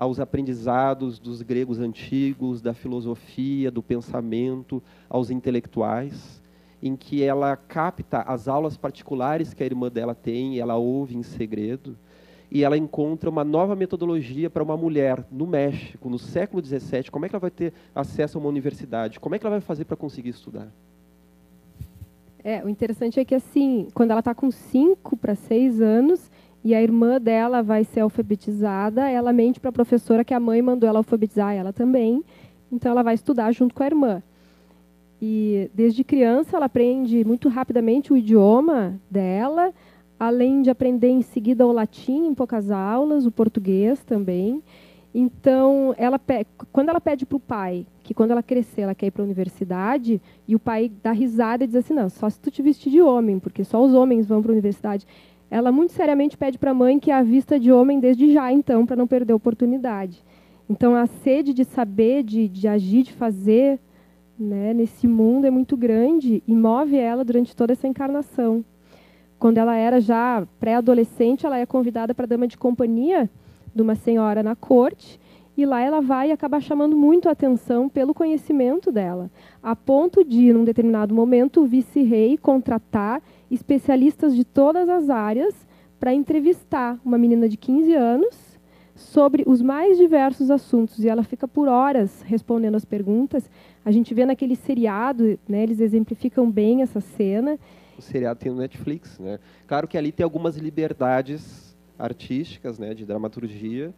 aos 0.00 0.18
aprendizados 0.18 1.18
dos 1.18 1.42
gregos 1.42 1.78
antigos, 1.78 2.62
da 2.62 2.72
filosofia, 2.72 3.70
do 3.70 3.82
pensamento, 3.82 4.82
aos 5.10 5.30
intelectuais, 5.30 6.40
em 6.82 6.96
que 6.96 7.22
ela 7.22 7.54
capta 7.54 8.22
as 8.22 8.48
aulas 8.48 8.78
particulares 8.78 9.52
que 9.52 9.62
a 9.62 9.66
irmã 9.66 9.90
dela 9.90 10.14
tem, 10.14 10.58
ela 10.58 10.74
ouve 10.76 11.18
em 11.18 11.22
segredo, 11.22 11.98
e 12.50 12.64
ela 12.64 12.78
encontra 12.78 13.28
uma 13.28 13.44
nova 13.44 13.76
metodologia 13.76 14.48
para 14.48 14.62
uma 14.62 14.74
mulher 14.74 15.22
no 15.30 15.46
México, 15.46 16.08
no 16.08 16.18
século 16.18 16.64
XVII. 16.64 17.10
Como 17.10 17.26
é 17.26 17.28
que 17.28 17.34
ela 17.34 17.40
vai 17.40 17.50
ter 17.50 17.74
acesso 17.94 18.38
a 18.38 18.40
uma 18.40 18.48
universidade? 18.48 19.20
Como 19.20 19.34
é 19.34 19.38
que 19.38 19.46
ela 19.46 19.56
vai 19.56 19.60
fazer 19.60 19.84
para 19.84 19.98
conseguir 19.98 20.30
estudar? 20.30 20.72
É, 22.42 22.64
o 22.64 22.70
interessante 22.70 23.20
é 23.20 23.24
que, 23.24 23.34
assim, 23.34 23.88
quando 23.92 24.12
ela 24.12 24.20
está 24.20 24.34
com 24.34 24.50
5 24.50 25.14
para 25.18 25.34
6 25.34 25.82
anos 25.82 26.30
e 26.64 26.74
a 26.74 26.82
irmã 26.82 27.20
dela 27.20 27.62
vai 27.62 27.84
ser 27.84 28.00
alfabetizada, 28.00 29.08
ela 29.08 29.32
mente 29.32 29.58
para 29.58 29.70
a 29.70 29.72
professora 29.72 30.24
que 30.24 30.34
a 30.34 30.40
mãe 30.40 30.60
mandou 30.60 30.88
ela 30.88 30.98
alfabetizar 30.98 31.54
ela 31.54 31.72
também, 31.72 32.22
então 32.70 32.92
ela 32.92 33.02
vai 33.02 33.14
estudar 33.14 33.50
junto 33.52 33.74
com 33.74 33.82
a 33.82 33.86
irmã. 33.86 34.22
E 35.20 35.70
desde 35.74 36.02
criança 36.04 36.56
ela 36.56 36.66
aprende 36.66 37.24
muito 37.24 37.48
rapidamente 37.48 38.12
o 38.12 38.16
idioma 38.16 38.98
dela, 39.10 39.72
além 40.18 40.62
de 40.62 40.70
aprender 40.70 41.08
em 41.08 41.22
seguida 41.22 41.66
o 41.66 41.72
latim 41.72 42.26
em 42.26 42.34
poucas 42.34 42.70
aulas, 42.70 43.26
o 43.26 43.30
português 43.30 44.02
também. 44.04 44.62
Então, 45.14 45.94
ela 45.98 46.20
quando 46.72 46.88
ela 46.88 47.00
pede 47.00 47.26
para 47.26 47.36
o 47.36 47.40
pai 47.40 47.86
que 48.02 48.14
quando 48.14 48.30
ela 48.30 48.42
crescer 48.42 48.82
ela 48.82 48.94
quer 48.94 49.06
ir 49.06 49.10
para 49.10 49.22
a 49.22 49.24
universidade, 49.24 50.20
e 50.46 50.54
o 50.54 50.58
pai 50.58 50.90
dá 51.02 51.12
risada 51.12 51.64
e 51.64 51.66
diz 51.66 51.76
assim, 51.76 51.94
não, 51.94 52.08
só 52.08 52.28
se 52.28 52.40
tu 52.40 52.50
te 52.50 52.60
vestir 52.62 52.90
de 52.90 53.00
homem, 53.00 53.38
porque 53.38 53.62
só 53.62 53.84
os 53.84 53.94
homens 53.94 54.26
vão 54.26 54.42
para 54.42 54.50
a 54.50 54.54
universidade. 54.54 55.06
Ela 55.50 55.72
muito 55.72 55.92
seriamente 55.92 56.36
pede 56.36 56.58
para 56.58 56.70
a 56.70 56.74
mãe 56.74 56.98
que 56.98 57.10
a 57.10 57.22
vista 57.22 57.58
de 57.58 57.72
homem 57.72 57.98
desde 57.98 58.32
já, 58.32 58.52
então, 58.52 58.86
para 58.86 58.96
não 58.96 59.06
perder 59.06 59.32
a 59.32 59.36
oportunidade. 59.36 60.22
Então, 60.68 60.94
a 60.94 61.06
sede 61.06 61.52
de 61.52 61.64
saber, 61.64 62.22
de, 62.22 62.48
de 62.48 62.68
agir, 62.68 63.02
de 63.02 63.12
fazer 63.12 63.80
né, 64.38 64.72
nesse 64.72 65.08
mundo 65.08 65.46
é 65.46 65.50
muito 65.50 65.76
grande 65.76 66.42
e 66.46 66.54
move 66.54 66.96
ela 66.96 67.24
durante 67.24 67.54
toda 67.56 67.72
essa 67.72 67.88
encarnação. 67.88 68.64
Quando 69.38 69.58
ela 69.58 69.74
era 69.74 70.00
já 70.00 70.46
pré-adolescente, 70.60 71.44
ela 71.44 71.58
é 71.58 71.66
convidada 71.66 72.14
para 72.14 72.26
dama 72.26 72.46
de 72.46 72.56
companhia 72.56 73.28
de 73.74 73.82
uma 73.82 73.94
senhora 73.94 74.42
na 74.42 74.54
corte, 74.54 75.18
e 75.56 75.66
lá 75.66 75.80
ela 75.80 76.00
vai 76.00 76.30
acabar 76.30 76.60
chamando 76.60 76.96
muito 76.96 77.28
a 77.28 77.32
atenção 77.32 77.88
pelo 77.88 78.14
conhecimento 78.14 78.90
dela, 78.90 79.30
a 79.62 79.74
ponto 79.74 80.24
de, 80.24 80.52
num 80.52 80.64
determinado 80.64 81.14
momento, 81.14 81.62
o 81.62 81.66
vice-rei 81.66 82.38
contratar 82.38 83.22
especialistas 83.50 84.34
de 84.34 84.44
todas 84.44 84.88
as 84.88 85.10
áreas 85.10 85.54
para 85.98 86.14
entrevistar 86.14 86.98
uma 87.04 87.18
menina 87.18 87.48
de 87.48 87.56
15 87.56 87.94
anos 87.94 88.58
sobre 88.94 89.44
os 89.46 89.60
mais 89.60 89.98
diversos 89.98 90.50
assuntos. 90.50 91.02
E 91.02 91.08
ela 91.08 91.22
fica 91.22 91.48
por 91.48 91.68
horas 91.68 92.22
respondendo 92.22 92.74
as 92.74 92.84
perguntas. 92.84 93.50
A 93.84 93.90
gente 93.90 94.14
vê 94.14 94.24
naquele 94.24 94.56
seriado, 94.56 95.38
né, 95.48 95.62
eles 95.62 95.80
exemplificam 95.80 96.50
bem 96.50 96.82
essa 96.82 97.00
cena. 97.00 97.58
O 97.98 98.02
seriado 98.02 98.40
tem 98.40 98.52
no 98.52 98.58
Netflix. 98.58 99.18
Né? 99.18 99.38
Claro 99.66 99.88
que 99.88 99.98
ali 99.98 100.12
tem 100.12 100.24
algumas 100.24 100.56
liberdades 100.56 101.76
artísticas, 101.98 102.78
né, 102.78 102.94
de 102.94 103.04
dramaturgia, 103.04 103.92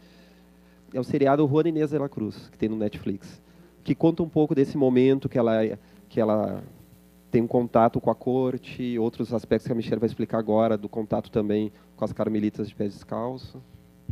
é 0.93 1.01
o 1.01 1.05
seriado 1.05 1.47
Juana 1.47 1.69
Inês 1.71 1.91
de 1.91 1.99
la 1.99 2.09
Cruz, 2.09 2.49
que 2.51 2.59
tem 2.59 2.69
no 2.69 2.77
Netflix, 2.77 3.41
que 3.83 3.95
conta 3.95 4.23
um 4.23 4.29
pouco 4.29 4.55
desse 4.55 4.77
momento 4.77 5.29
que 5.29 5.39
ela, 5.39 5.61
que 6.09 6.21
ela 6.21 6.63
tem 7.33 7.43
um 7.43 7.47
contato 7.47 7.99
com 7.99 8.11
a 8.11 8.15
corte, 8.15 8.99
outros 8.99 9.33
aspectos 9.33 9.67
que 9.67 9.73
a 9.73 9.75
Michelle 9.75 9.99
vai 9.99 10.07
explicar 10.07 10.39
agora, 10.39 10.77
do 10.77 10.89
contato 10.89 11.31
também 11.31 11.73
com 11.97 12.05
as 12.05 12.12
carmelitas 12.12 12.69
de 12.69 12.75
pés 12.75 12.93
descalços. 12.93 13.61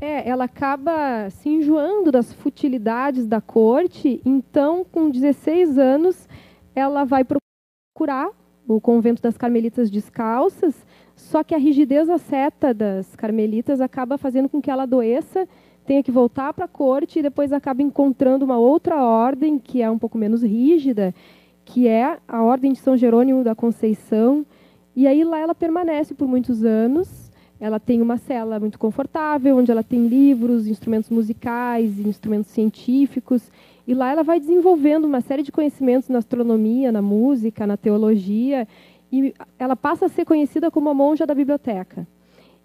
É, 0.00 0.27
ela 0.27 0.45
acaba 0.45 1.29
se 1.29 1.50
enjoando 1.50 2.11
das 2.11 2.33
futilidades 2.33 3.27
da 3.27 3.39
corte, 3.39 4.23
então, 4.25 4.83
com 4.91 5.11
16 5.11 5.77
anos, 5.77 6.27
ela 6.75 7.05
vai 7.05 7.23
procurar 7.23 8.31
o 8.67 8.81
convento 8.81 9.21
das 9.21 9.37
carmelitas 9.37 9.91
descalças, 9.91 10.87
só 11.15 11.45
que 11.45 11.55
a 11.55 11.59
rigidez 11.59 12.09
seta 12.23 12.73
das 12.73 13.15
carmelitas 13.15 13.83
acaba 13.83 14.17
fazendo 14.17 14.49
com 14.49 14.62
que 14.62 14.71
ela 14.71 14.85
adoeça 14.85 15.47
tenha 15.91 16.03
que 16.05 16.12
voltar 16.12 16.53
para 16.53 16.67
a 16.67 16.69
corte 16.69 17.19
e 17.19 17.23
depois 17.23 17.53
acaba 17.53 17.83
encontrando 17.83 18.45
uma 18.45 18.57
outra 18.57 19.03
ordem 19.03 19.59
que 19.59 19.83
é 19.83 19.91
um 19.91 19.99
pouco 19.99 20.17
menos 20.17 20.41
rígida, 20.41 21.12
que 21.64 21.87
é 21.87 22.19
a 22.26 22.43
Ordem 22.43 22.73
de 22.73 22.79
São 22.79 22.97
Jerônimo 22.97 23.45
da 23.45 23.55
Conceição. 23.55 24.45
E 24.95 25.07
aí 25.07 25.25
lá 25.25 25.38
ela 25.38 25.55
permanece 25.55 26.14
por 26.14 26.26
muitos 26.26 26.64
anos. 26.64 27.31
Ela 27.61 27.79
tem 27.79 28.00
uma 28.00 28.17
cela 28.17 28.59
muito 28.59 28.79
confortável, 28.79 29.57
onde 29.57 29.71
ela 29.71 29.83
tem 29.83 30.07
livros, 30.07 30.67
instrumentos 30.67 31.11
musicais, 31.11 31.99
instrumentos 31.99 32.50
científicos. 32.50 33.50
E 33.87 33.95
lá 33.95 34.11
ela 34.11 34.23
vai 34.23 34.40
desenvolvendo 34.40 35.05
uma 35.05 35.21
série 35.21 35.43
de 35.43 35.52
conhecimentos 35.52 36.09
na 36.09 36.19
astronomia, 36.19 36.90
na 36.90 37.02
música, 37.02 37.67
na 37.67 37.76
teologia. 37.76 38.67
E 39.12 39.35
ela 39.59 39.76
passa 39.76 40.07
a 40.07 40.09
ser 40.09 40.25
conhecida 40.25 40.71
como 40.71 40.88
a 40.88 40.95
monja 40.95 41.26
da 41.26 41.35
biblioteca. 41.35 42.07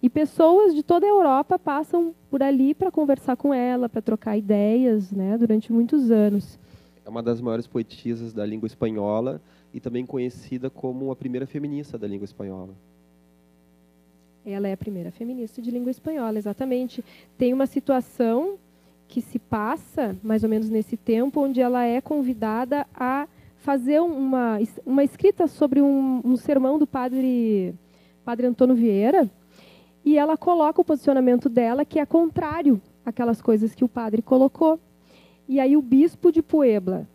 E 0.01 0.09
pessoas 0.09 0.75
de 0.75 0.83
toda 0.83 1.05
a 1.05 1.09
Europa 1.09 1.57
passam 1.57 2.13
por 2.29 2.43
ali 2.43 2.73
para 2.73 2.91
conversar 2.91 3.35
com 3.35 3.53
ela, 3.53 3.89
para 3.89 4.01
trocar 4.01 4.37
ideias, 4.37 5.11
né, 5.11 5.37
durante 5.37 5.73
muitos 5.73 6.11
anos. 6.11 6.59
É 7.05 7.09
uma 7.09 7.21
das 7.21 7.39
maiores 7.39 7.67
poetisas 7.67 8.33
da 8.33 8.43
língua 8.43 8.65
espanhola 8.65 9.39
e 9.71 9.79
também 9.79 10.05
conhecida 10.05 10.69
como 10.69 11.11
a 11.11 11.15
primeira 11.15 11.45
feminista 11.45 11.99
da 11.99 12.07
língua 12.07 12.25
espanhola. 12.25 12.73
Ela 14.43 14.67
é 14.67 14.73
a 14.73 14.77
primeira 14.77 15.11
feminista 15.11 15.61
de 15.61 15.69
língua 15.69 15.91
espanhola, 15.91 16.37
exatamente. 16.37 17.05
Tem 17.37 17.53
uma 17.53 17.67
situação 17.67 18.57
que 19.07 19.21
se 19.21 19.37
passa, 19.37 20.15
mais 20.23 20.43
ou 20.43 20.49
menos 20.49 20.69
nesse 20.69 20.97
tempo, 20.97 21.41
onde 21.41 21.61
ela 21.61 21.83
é 21.83 22.01
convidada 22.01 22.87
a 22.93 23.27
fazer 23.57 23.99
uma, 23.99 24.59
uma 24.85 25.03
escrita 25.03 25.47
sobre 25.47 25.81
um, 25.81 26.21
um 26.23 26.35
sermão 26.35 26.77
do 26.77 26.85
padre, 26.85 27.73
padre 28.23 28.47
Antônio 28.47 28.75
Vieira, 28.75 29.29
e 30.03 30.17
ela 30.17 30.37
coloca 30.37 30.81
o 30.81 30.85
posicionamento 30.85 31.49
dela 31.49 31.83
que 31.83 31.99
é 31.99 32.05
contrário 32.05 32.79
àquelas 33.03 33.41
coisas 33.41 33.73
que 33.73 33.83
o 33.83 33.89
padre 33.89 34.21
colocou. 34.21 34.79
E 35.47 35.59
aí 35.59 35.77
o 35.77 35.81
bispo 35.81 36.31
de 36.31 36.41
Puebla 36.41 37.07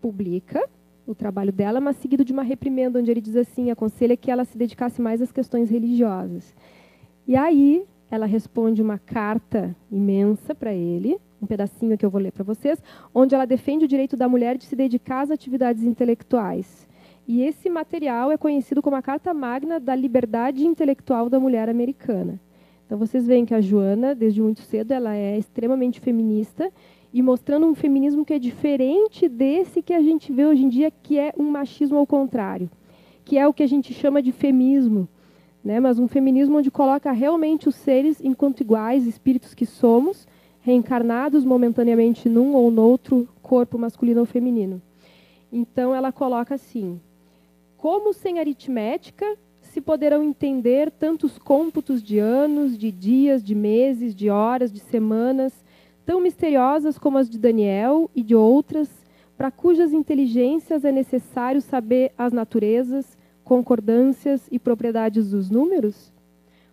publica 0.00 0.62
o 1.06 1.14
trabalho 1.14 1.52
dela, 1.52 1.80
mas 1.80 1.96
seguido 1.96 2.24
de 2.24 2.32
uma 2.32 2.42
reprimenda 2.42 2.98
onde 2.98 3.10
ele 3.10 3.20
diz 3.20 3.36
assim, 3.36 3.70
aconselha 3.70 4.16
que 4.16 4.30
ela 4.30 4.44
se 4.44 4.56
dedicasse 4.56 5.00
mais 5.00 5.20
às 5.20 5.32
questões 5.32 5.70
religiosas. 5.70 6.54
E 7.26 7.36
aí 7.36 7.84
ela 8.10 8.26
responde 8.26 8.82
uma 8.82 8.98
carta 8.98 9.74
imensa 9.90 10.54
para 10.54 10.74
ele, 10.74 11.16
um 11.40 11.46
pedacinho 11.46 11.96
que 11.96 12.04
eu 12.04 12.10
vou 12.10 12.20
ler 12.20 12.32
para 12.32 12.44
vocês, 12.44 12.82
onde 13.14 13.34
ela 13.34 13.46
defende 13.46 13.84
o 13.84 13.88
direito 13.88 14.16
da 14.16 14.28
mulher 14.28 14.58
de 14.58 14.64
se 14.64 14.76
dedicar 14.76 15.22
às 15.22 15.30
atividades 15.30 15.84
intelectuais. 15.84 16.88
E 17.26 17.42
esse 17.42 17.70
material 17.70 18.32
é 18.32 18.36
conhecido 18.36 18.82
como 18.82 18.96
a 18.96 19.02
Carta 19.02 19.32
Magna 19.32 19.78
da 19.78 19.94
Liberdade 19.94 20.66
Intelectual 20.66 21.28
da 21.28 21.38
Mulher 21.38 21.68
Americana. 21.68 22.40
Então 22.84 22.98
vocês 22.98 23.24
veem 23.26 23.46
que 23.46 23.54
a 23.54 23.60
Joana, 23.60 24.14
desde 24.16 24.42
muito 24.42 24.62
cedo, 24.62 24.90
ela 24.90 25.14
é 25.14 25.38
extremamente 25.38 26.00
feminista 26.00 26.72
e 27.12 27.22
mostrando 27.22 27.66
um 27.66 27.74
feminismo 27.74 28.24
que 28.24 28.34
é 28.34 28.38
diferente 28.38 29.28
desse 29.28 29.82
que 29.82 29.92
a 29.92 30.00
gente 30.00 30.32
vê 30.32 30.46
hoje 30.46 30.64
em 30.64 30.68
dia, 30.68 30.90
que 30.90 31.18
é 31.18 31.32
um 31.36 31.50
machismo 31.50 31.98
ao 31.98 32.06
contrário, 32.06 32.70
que 33.24 33.36
é 33.36 33.46
o 33.46 33.52
que 33.52 33.62
a 33.62 33.66
gente 33.66 33.92
chama 33.92 34.22
de 34.22 34.32
feminismo, 34.32 35.08
né? 35.62 35.80
Mas 35.80 35.98
um 35.98 36.08
feminismo 36.08 36.58
onde 36.58 36.70
coloca 36.70 37.10
realmente 37.12 37.68
os 37.68 37.74
seres 37.74 38.20
enquanto 38.22 38.60
iguais, 38.60 39.06
espíritos 39.06 39.54
que 39.54 39.66
somos, 39.66 40.26
reencarnados 40.60 41.44
momentaneamente 41.44 42.28
num 42.28 42.54
ou 42.54 42.70
noutro 42.70 43.28
corpo 43.42 43.78
masculino 43.78 44.20
ou 44.20 44.26
feminino. 44.26 44.80
Então 45.52 45.94
ela 45.94 46.12
coloca 46.12 46.54
assim: 46.54 47.00
como 47.76 48.12
sem 48.12 48.38
aritmética 48.38 49.26
se 49.60 49.80
poderão 49.80 50.22
entender 50.22 50.90
tantos 50.90 51.38
cômputos 51.38 52.02
de 52.02 52.18
anos, 52.18 52.76
de 52.76 52.90
dias, 52.90 53.42
de 53.42 53.54
meses, 53.54 54.14
de 54.14 54.28
horas, 54.28 54.72
de 54.72 54.80
semanas, 54.80 55.64
tão 56.10 56.20
misteriosas 56.20 56.98
como 56.98 57.18
as 57.18 57.30
de 57.30 57.38
Daniel 57.38 58.10
e 58.16 58.20
de 58.20 58.34
outras, 58.34 58.90
para 59.38 59.48
cujas 59.48 59.92
inteligências 59.92 60.84
é 60.84 60.90
necessário 60.90 61.60
saber 61.60 62.10
as 62.18 62.32
naturezas, 62.32 63.16
concordâncias 63.44 64.48
e 64.50 64.58
propriedades 64.58 65.30
dos 65.30 65.50
números? 65.50 66.12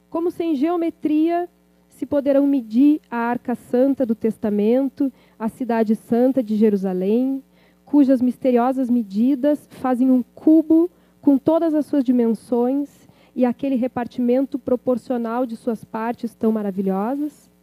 Como 0.09 0.31
sem 0.31 0.55
geometria 0.55 1.47
se 1.87 2.03
poderão 2.03 2.47
medir 2.47 2.99
a 3.11 3.17
Arca 3.17 3.53
Santa 3.53 4.07
do 4.07 4.15
Testamento, 4.15 5.13
a 5.37 5.47
Cidade 5.49 5.93
Santa 5.93 6.41
de 6.41 6.55
Jerusalém, 6.55 7.43
cujas 7.85 8.23
misteriosas 8.23 8.89
medidas 8.89 9.67
fazem 9.69 10.09
um 10.09 10.23
cubo 10.33 10.89
com 11.21 11.37
todas 11.37 11.75
as 11.75 11.85
suas 11.85 12.03
dimensões 12.03 12.89
e 13.35 13.45
aquele 13.45 13.75
repartimento 13.75 14.57
proporcional 14.57 15.45
de 15.45 15.55
suas 15.55 15.85
partes 15.85 16.33
tão 16.33 16.51
maravilhosas? 16.51 17.55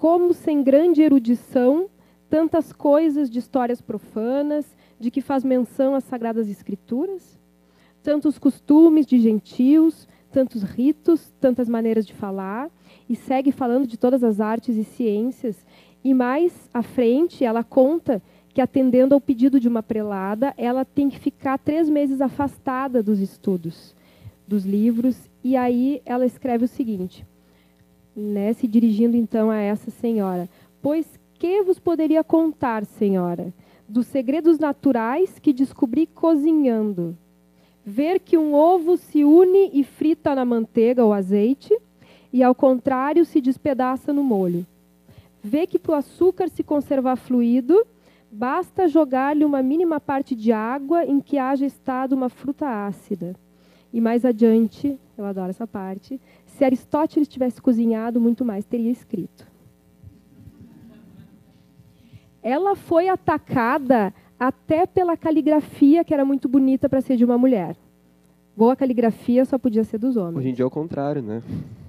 Como, 0.00 0.32
sem 0.32 0.62
grande 0.62 1.02
erudição, 1.02 1.90
tantas 2.30 2.72
coisas 2.72 3.28
de 3.28 3.38
histórias 3.38 3.82
profanas, 3.82 4.64
de 4.98 5.10
que 5.10 5.20
faz 5.20 5.44
menção 5.44 5.94
as 5.94 6.04
Sagradas 6.04 6.48
Escrituras? 6.48 7.38
Tantos 8.02 8.38
costumes 8.38 9.04
de 9.04 9.20
gentios, 9.20 10.08
tantos 10.32 10.62
ritos, 10.62 11.34
tantas 11.38 11.68
maneiras 11.68 12.06
de 12.06 12.14
falar, 12.14 12.70
e 13.10 13.14
segue 13.14 13.52
falando 13.52 13.86
de 13.86 13.98
todas 13.98 14.24
as 14.24 14.40
artes 14.40 14.74
e 14.74 14.84
ciências. 14.84 15.66
E 16.02 16.14
mais 16.14 16.70
à 16.72 16.82
frente, 16.82 17.44
ela 17.44 17.62
conta 17.62 18.22
que, 18.54 18.62
atendendo 18.62 19.14
ao 19.14 19.20
pedido 19.20 19.60
de 19.60 19.68
uma 19.68 19.82
prelada, 19.82 20.54
ela 20.56 20.82
tem 20.82 21.10
que 21.10 21.18
ficar 21.18 21.58
três 21.58 21.90
meses 21.90 22.22
afastada 22.22 23.02
dos 23.02 23.20
estudos, 23.20 23.94
dos 24.48 24.64
livros, 24.64 25.28
e 25.44 25.58
aí 25.58 26.00
ela 26.06 26.24
escreve 26.24 26.64
o 26.64 26.68
seguinte, 26.68 27.26
né, 28.20 28.52
se 28.52 28.66
dirigindo 28.66 29.16
então 29.16 29.50
a 29.50 29.56
essa 29.56 29.90
senhora: 29.90 30.48
Pois 30.82 31.18
que 31.34 31.62
vos 31.62 31.78
poderia 31.78 32.22
contar, 32.22 32.84
senhora, 32.84 33.52
dos 33.88 34.06
segredos 34.06 34.58
naturais 34.58 35.38
que 35.38 35.52
descobri 35.52 36.06
cozinhando? 36.06 37.16
Ver 37.84 38.20
que 38.20 38.36
um 38.36 38.54
ovo 38.54 38.96
se 38.96 39.24
une 39.24 39.70
e 39.72 39.82
frita 39.82 40.34
na 40.34 40.44
manteiga 40.44 41.04
ou 41.04 41.12
azeite, 41.12 41.76
e 42.32 42.42
ao 42.42 42.54
contrário 42.54 43.24
se 43.24 43.40
despedaça 43.40 44.12
no 44.12 44.22
molho. 44.22 44.66
Vê 45.42 45.66
que 45.66 45.78
para 45.78 45.92
o 45.92 45.94
açúcar 45.94 46.48
se 46.48 46.62
conservar 46.62 47.16
fluido, 47.16 47.84
basta 48.30 48.86
jogar-lhe 48.86 49.44
uma 49.44 49.62
mínima 49.62 49.98
parte 49.98 50.34
de 50.34 50.52
água 50.52 51.04
em 51.04 51.20
que 51.20 51.38
haja 51.38 51.66
estado 51.66 52.12
uma 52.12 52.28
fruta 52.28 52.86
ácida. 52.86 53.34
E 53.92 54.00
mais 54.00 54.24
adiante, 54.24 54.96
eu 55.18 55.24
adoro 55.24 55.50
essa 55.50 55.66
parte, 55.66 56.20
se 56.60 56.64
Aristóteles 56.64 57.26
tivesse 57.26 57.62
cozinhado, 57.62 58.20
muito 58.20 58.44
mais 58.44 58.66
teria 58.66 58.90
escrito. 58.90 59.46
Ela 62.42 62.76
foi 62.76 63.08
atacada 63.08 64.12
até 64.38 64.84
pela 64.84 65.16
caligrafia, 65.16 66.04
que 66.04 66.12
era 66.12 66.22
muito 66.22 66.50
bonita 66.50 66.86
para 66.86 67.00
ser 67.00 67.16
de 67.16 67.24
uma 67.24 67.38
mulher. 67.38 67.76
Boa 68.54 68.76
caligrafia 68.76 69.46
só 69.46 69.56
podia 69.56 69.84
ser 69.84 69.96
dos 69.96 70.18
homens. 70.18 70.36
Hoje 70.36 70.48
em 70.50 70.52
dia 70.52 70.62
é 70.62 70.66
o 70.66 70.70
contrário, 70.70 71.22
né? 71.22 71.42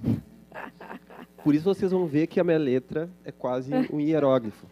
Por 1.44 1.54
isso 1.54 1.64
vocês 1.64 1.92
vão 1.92 2.06
ver 2.06 2.26
que 2.26 2.40
a 2.40 2.44
minha 2.44 2.58
letra 2.58 3.10
é 3.26 3.30
quase 3.30 3.70
um 3.92 4.00
hieróglifo. 4.00 4.66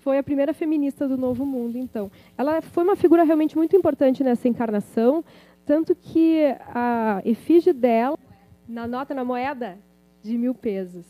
Foi 0.00 0.18
a 0.18 0.22
primeira 0.22 0.52
feminista 0.52 1.06
do 1.06 1.16
Novo 1.16 1.46
Mundo, 1.46 1.78
então. 1.78 2.10
Ela 2.36 2.60
foi 2.60 2.82
uma 2.82 2.96
figura 2.96 3.22
realmente 3.22 3.56
muito 3.56 3.76
importante 3.76 4.24
nessa 4.24 4.48
encarnação, 4.48 5.24
tanto 5.64 5.94
que 5.94 6.42
a 6.74 7.22
efígie 7.24 7.72
dela, 7.72 8.18
na 8.68 8.86
nota, 8.86 9.14
na 9.14 9.24
moeda, 9.24 9.78
de 10.22 10.36
mil 10.36 10.54
pesos. 10.54 11.06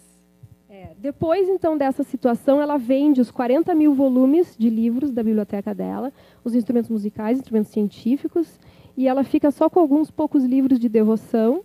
É. 0.71 0.91
Depois, 0.99 1.49
então, 1.49 1.77
dessa 1.77 2.03
situação, 2.03 2.61
ela 2.61 2.77
vende 2.77 3.21
os 3.21 3.31
40 3.31 3.75
mil 3.75 3.95
volumes 3.95 4.55
de 4.57 4.69
livros 4.69 5.11
da 5.11 5.23
biblioteca 5.23 5.75
dela, 5.75 6.13
os 6.45 6.55
instrumentos 6.55 6.91
musicais, 6.91 7.39
instrumentos 7.39 7.73
científicos, 7.73 8.61
e 8.97 9.09
ela 9.09 9.25
fica 9.25 9.51
só 9.51 9.69
com 9.69 9.81
alguns 9.81 10.11
poucos 10.11 10.45
livros 10.45 10.79
de 10.79 10.89
devoção, 10.89 11.63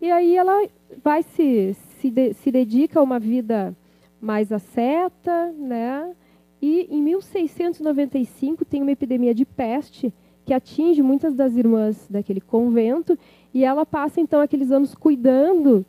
e 0.00 0.10
aí 0.10 0.36
ela 0.36 0.68
vai 1.02 1.22
se, 1.22 1.74
se, 2.00 2.10
de, 2.10 2.34
se 2.34 2.50
dedica 2.50 3.00
a 3.00 3.02
uma 3.02 3.18
vida 3.18 3.74
mais 4.20 4.50
asceta, 4.52 5.52
né? 5.52 6.14
E 6.60 6.88
em 6.90 7.02
1695 7.02 8.64
tem 8.64 8.82
uma 8.82 8.90
epidemia 8.90 9.34
de 9.34 9.44
peste 9.44 10.12
que 10.46 10.54
atinge 10.54 11.02
muitas 11.02 11.34
das 11.34 11.54
irmãs 11.54 12.06
daquele 12.08 12.40
convento 12.40 13.18
e 13.52 13.64
ela 13.64 13.84
passa 13.84 14.20
então 14.20 14.40
aqueles 14.40 14.70
anos 14.70 14.94
cuidando 14.94 15.84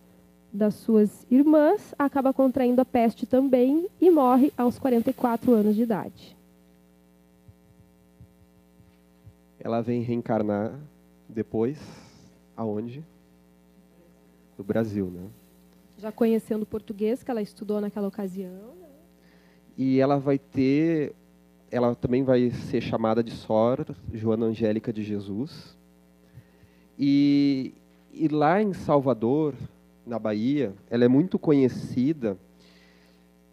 das 0.51 0.73
suas 0.75 1.25
irmãs, 1.31 1.93
acaba 1.97 2.33
contraindo 2.33 2.81
a 2.81 2.85
peste 2.85 3.25
também 3.25 3.87
e 4.01 4.09
morre 4.09 4.51
aos 4.57 4.77
44 4.77 5.53
anos 5.53 5.75
de 5.75 5.83
idade. 5.83 6.35
Ela 9.59 9.81
vem 9.81 10.01
reencarnar 10.01 10.73
depois 11.29 11.79
aonde? 12.55 13.03
do 14.57 14.63
Brasil, 14.63 15.05
né? 15.05 15.29
Já 15.99 16.11
conhecendo 16.11 16.63
o 16.63 16.65
português 16.65 17.23
que 17.23 17.29
ela 17.29 17.41
estudou 17.41 17.79
naquela 17.79 18.07
ocasião. 18.07 18.73
Né? 18.79 18.87
E 19.77 19.99
ela 19.99 20.17
vai 20.17 20.39
ter, 20.39 21.13
ela 21.71 21.95
também 21.95 22.23
vai 22.23 22.49
ser 22.51 22.81
chamada 22.81 23.23
de 23.23 23.31
Sor 23.31 23.85
Joana 24.13 24.45
Angélica 24.45 24.91
de 24.91 25.03
Jesus. 25.03 25.77
E, 26.97 27.73
e 28.13 28.27
lá 28.27 28.61
em 28.61 28.73
Salvador, 28.73 29.53
na 30.05 30.17
Bahia, 30.17 30.73
ela 30.89 31.05
é 31.05 31.07
muito 31.07 31.37
conhecida 31.37 32.37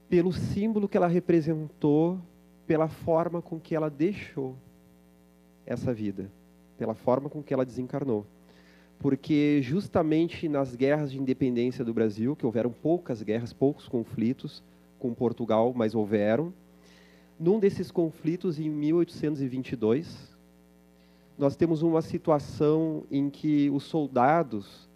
pelo 0.08 0.32
símbolo 0.32 0.88
que 0.88 0.96
ela 0.96 1.08
representou, 1.08 2.18
pela 2.66 2.88
forma 2.88 3.42
com 3.42 3.58
que 3.58 3.74
ela 3.74 3.90
deixou 3.90 4.54
essa 5.66 5.92
vida, 5.92 6.30
pela 6.78 6.94
forma 6.94 7.28
com 7.28 7.42
que 7.42 7.52
ela 7.52 7.64
desencarnou 7.64 8.24
porque 9.04 9.60
justamente 9.62 10.48
nas 10.48 10.74
guerras 10.74 11.12
de 11.12 11.20
independência 11.20 11.84
do 11.84 11.92
Brasil, 11.92 12.34
que 12.34 12.46
houveram 12.46 12.70
poucas 12.70 13.22
guerras, 13.22 13.52
poucos 13.52 13.86
conflitos 13.86 14.62
com 14.98 15.12
Portugal, 15.12 15.74
mas 15.76 15.94
houveram, 15.94 16.52
num 17.38 17.58
desses 17.58 17.90
conflitos, 17.90 18.58
em 18.60 18.70
1822, 18.70 20.34
nós 21.36 21.56
temos 21.56 21.82
uma 21.82 22.00
situação 22.00 23.02
em 23.10 23.28
que 23.28 23.68
os 23.70 23.84
soldados 23.84 24.88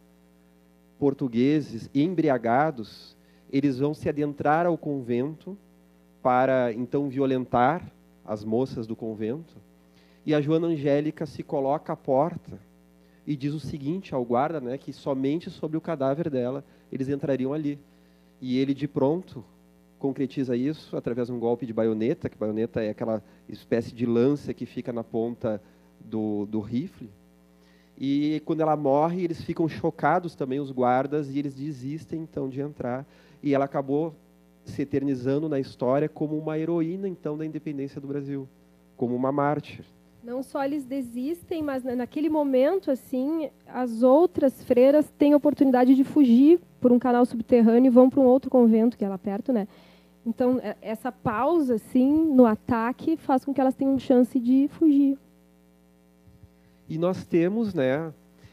portugueses, 0.98 1.90
embriagados, 1.94 3.16
eles 3.50 3.78
vão 3.78 3.92
se 3.94 4.08
adentrar 4.08 4.66
ao 4.66 4.76
convento 4.76 5.56
para 6.22 6.72
então 6.72 7.08
violentar 7.08 7.90
as 8.24 8.44
moças 8.44 8.86
do 8.86 8.94
convento. 8.94 9.56
E 10.24 10.34
a 10.34 10.40
Joana 10.40 10.68
Angélica 10.68 11.24
se 11.26 11.42
coloca 11.42 11.92
à 11.92 11.96
porta 11.96 12.58
e 13.26 13.36
diz 13.36 13.52
o 13.52 13.60
seguinte 13.60 14.14
ao 14.14 14.24
guarda, 14.24 14.60
né, 14.60 14.78
que 14.78 14.92
somente 14.92 15.50
sobre 15.50 15.76
o 15.76 15.80
cadáver 15.80 16.30
dela 16.30 16.64
eles 16.92 17.08
entrariam 17.08 17.52
ali. 17.52 17.78
E 18.40 18.58
ele 18.58 18.74
de 18.74 18.86
pronto 18.86 19.44
concretiza 19.98 20.56
isso 20.56 20.96
através 20.96 21.28
de 21.28 21.32
um 21.32 21.38
golpe 21.38 21.66
de 21.66 21.72
baioneta, 21.72 22.28
que 22.28 22.38
baioneta 22.38 22.82
é 22.82 22.90
aquela 22.90 23.22
espécie 23.48 23.94
de 23.94 24.06
lança 24.06 24.54
que 24.54 24.64
fica 24.64 24.92
na 24.92 25.02
ponta 25.02 25.60
do, 26.00 26.46
do 26.46 26.60
rifle. 26.60 27.10
E 28.00 28.40
quando 28.44 28.60
ela 28.60 28.76
morre, 28.76 29.24
eles 29.24 29.42
ficam 29.42 29.68
chocados 29.68 30.34
também, 30.36 30.60
os 30.60 30.70
guardas, 30.70 31.28
e 31.30 31.38
eles 31.38 31.52
desistem 31.52 32.20
então 32.20 32.48
de 32.48 32.60
entrar. 32.60 33.04
E 33.42 33.52
ela 33.52 33.64
acabou 33.64 34.14
se 34.64 34.82
eternizando 34.82 35.48
na 35.48 35.58
história 35.58 36.08
como 36.08 36.38
uma 36.38 36.58
heroína 36.58 37.08
então 37.08 37.36
da 37.36 37.44
independência 37.44 38.00
do 38.00 38.06
Brasil, 38.06 38.48
como 38.96 39.16
uma 39.16 39.32
mártir. 39.32 39.84
Não 40.22 40.42
só 40.42 40.64
eles 40.64 40.84
desistem, 40.84 41.62
mas 41.62 41.82
naquele 41.84 42.28
momento, 42.28 42.90
assim, 42.90 43.50
as 43.66 44.02
outras 44.02 44.62
freiras 44.62 45.10
têm 45.18 45.34
oportunidade 45.34 45.94
de 45.94 46.04
fugir 46.04 46.60
por 46.80 46.92
um 46.92 46.98
canal 46.98 47.24
subterrâneo 47.24 47.88
e 47.88 47.90
vão 47.90 48.10
para 48.10 48.20
um 48.20 48.26
outro 48.26 48.50
convento, 48.50 48.96
que 48.96 49.04
é 49.04 49.08
lá 49.08 49.18
perto, 49.18 49.52
né? 49.52 49.66
Então, 50.28 50.60
é, 50.62 50.76
essa 50.82 51.10
pausa, 51.10 51.76
assim, 51.76 52.12
no 52.12 52.44
ataque, 52.44 53.16
faz 53.16 53.46
com 53.46 53.54
que 53.54 53.58
elas 53.62 53.74
tenham 53.74 53.98
chance 53.98 54.38
de 54.38 54.68
fugir. 54.68 55.16
E 56.86 56.98
nós 56.98 57.24
temos, 57.24 57.72
né, 57.72 58.12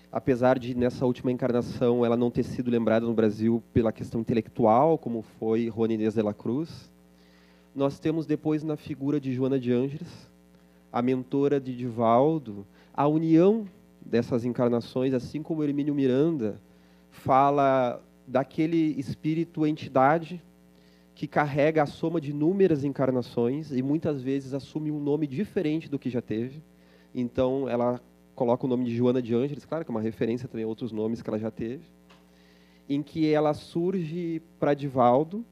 apesar 0.10 0.58
de 0.58 0.74
nessa 0.74 1.06
última 1.06 1.34
encarnação 1.34 2.06
ela 2.06 2.16
não 2.16 2.32
ter 2.32 2.44
sido 2.44 2.72
lembrada 2.72 3.06
no 3.06 3.14
Brasil 3.14 3.62
pela 3.74 3.92
questão 3.92 4.22
intelectual, 4.22 4.98
como 4.98 5.22
foi 5.38 5.66
Juana 5.66 5.96
Inês 5.96 6.14
de 6.14 6.22
la 6.22 6.34
Cruz, 6.34 6.90
nós 7.76 8.00
temos 8.00 8.26
depois 8.26 8.64
na 8.64 8.78
figura 8.78 9.20
de 9.20 9.34
Joana 9.34 9.60
de 9.60 9.74
Ângeles, 9.74 10.30
a 10.94 11.02
mentora 11.02 11.60
de 11.60 11.76
Divaldo, 11.76 12.66
a 12.94 13.06
união 13.06 13.68
dessas 14.00 14.46
encarnações, 14.46 15.14
assim 15.14 15.44
como 15.44 15.62
Hermínio 15.62 15.94
Miranda 15.94 16.58
fala 17.12 18.02
daquele 18.26 18.98
espírito 18.98 19.68
entidade 19.68 20.42
que 21.16 21.28
carrega 21.28 21.82
a 21.82 21.86
soma 21.86 22.20
de 22.20 22.32
inúmeras 22.32 22.84
encarnações 22.84 23.72
e 23.72 23.82
muitas 23.82 24.22
vezes 24.22 24.54
assume 24.54 24.92
um 24.92 25.00
nome 25.00 25.26
diferente 25.26 25.90
do 25.90 25.98
que 25.98 26.10
já 26.10 26.22
teve. 26.22 26.62
Então, 27.14 27.70
ela 27.70 28.02
coloca 28.36 28.66
o 28.66 28.70
nome 28.70 28.84
de 28.84 28.94
Joana 28.94 29.22
de 29.22 29.34
Ângeles, 29.34 29.64
claro 29.64 29.86
que 29.86 29.90
é 29.90 29.94
uma 29.94 30.02
referência 30.02 30.50
também 30.50 30.66
a 30.66 30.68
outros 30.68 30.92
nomes 30.92 31.22
que 31.22 31.30
ela 31.30 31.40
já 31.40 31.50
teve, 31.50 31.86
em 32.90 33.02
que 33.02 33.32
ela 33.32 33.54
surge 33.54 34.42
para 34.60 34.74
Divaldo, 34.74 35.46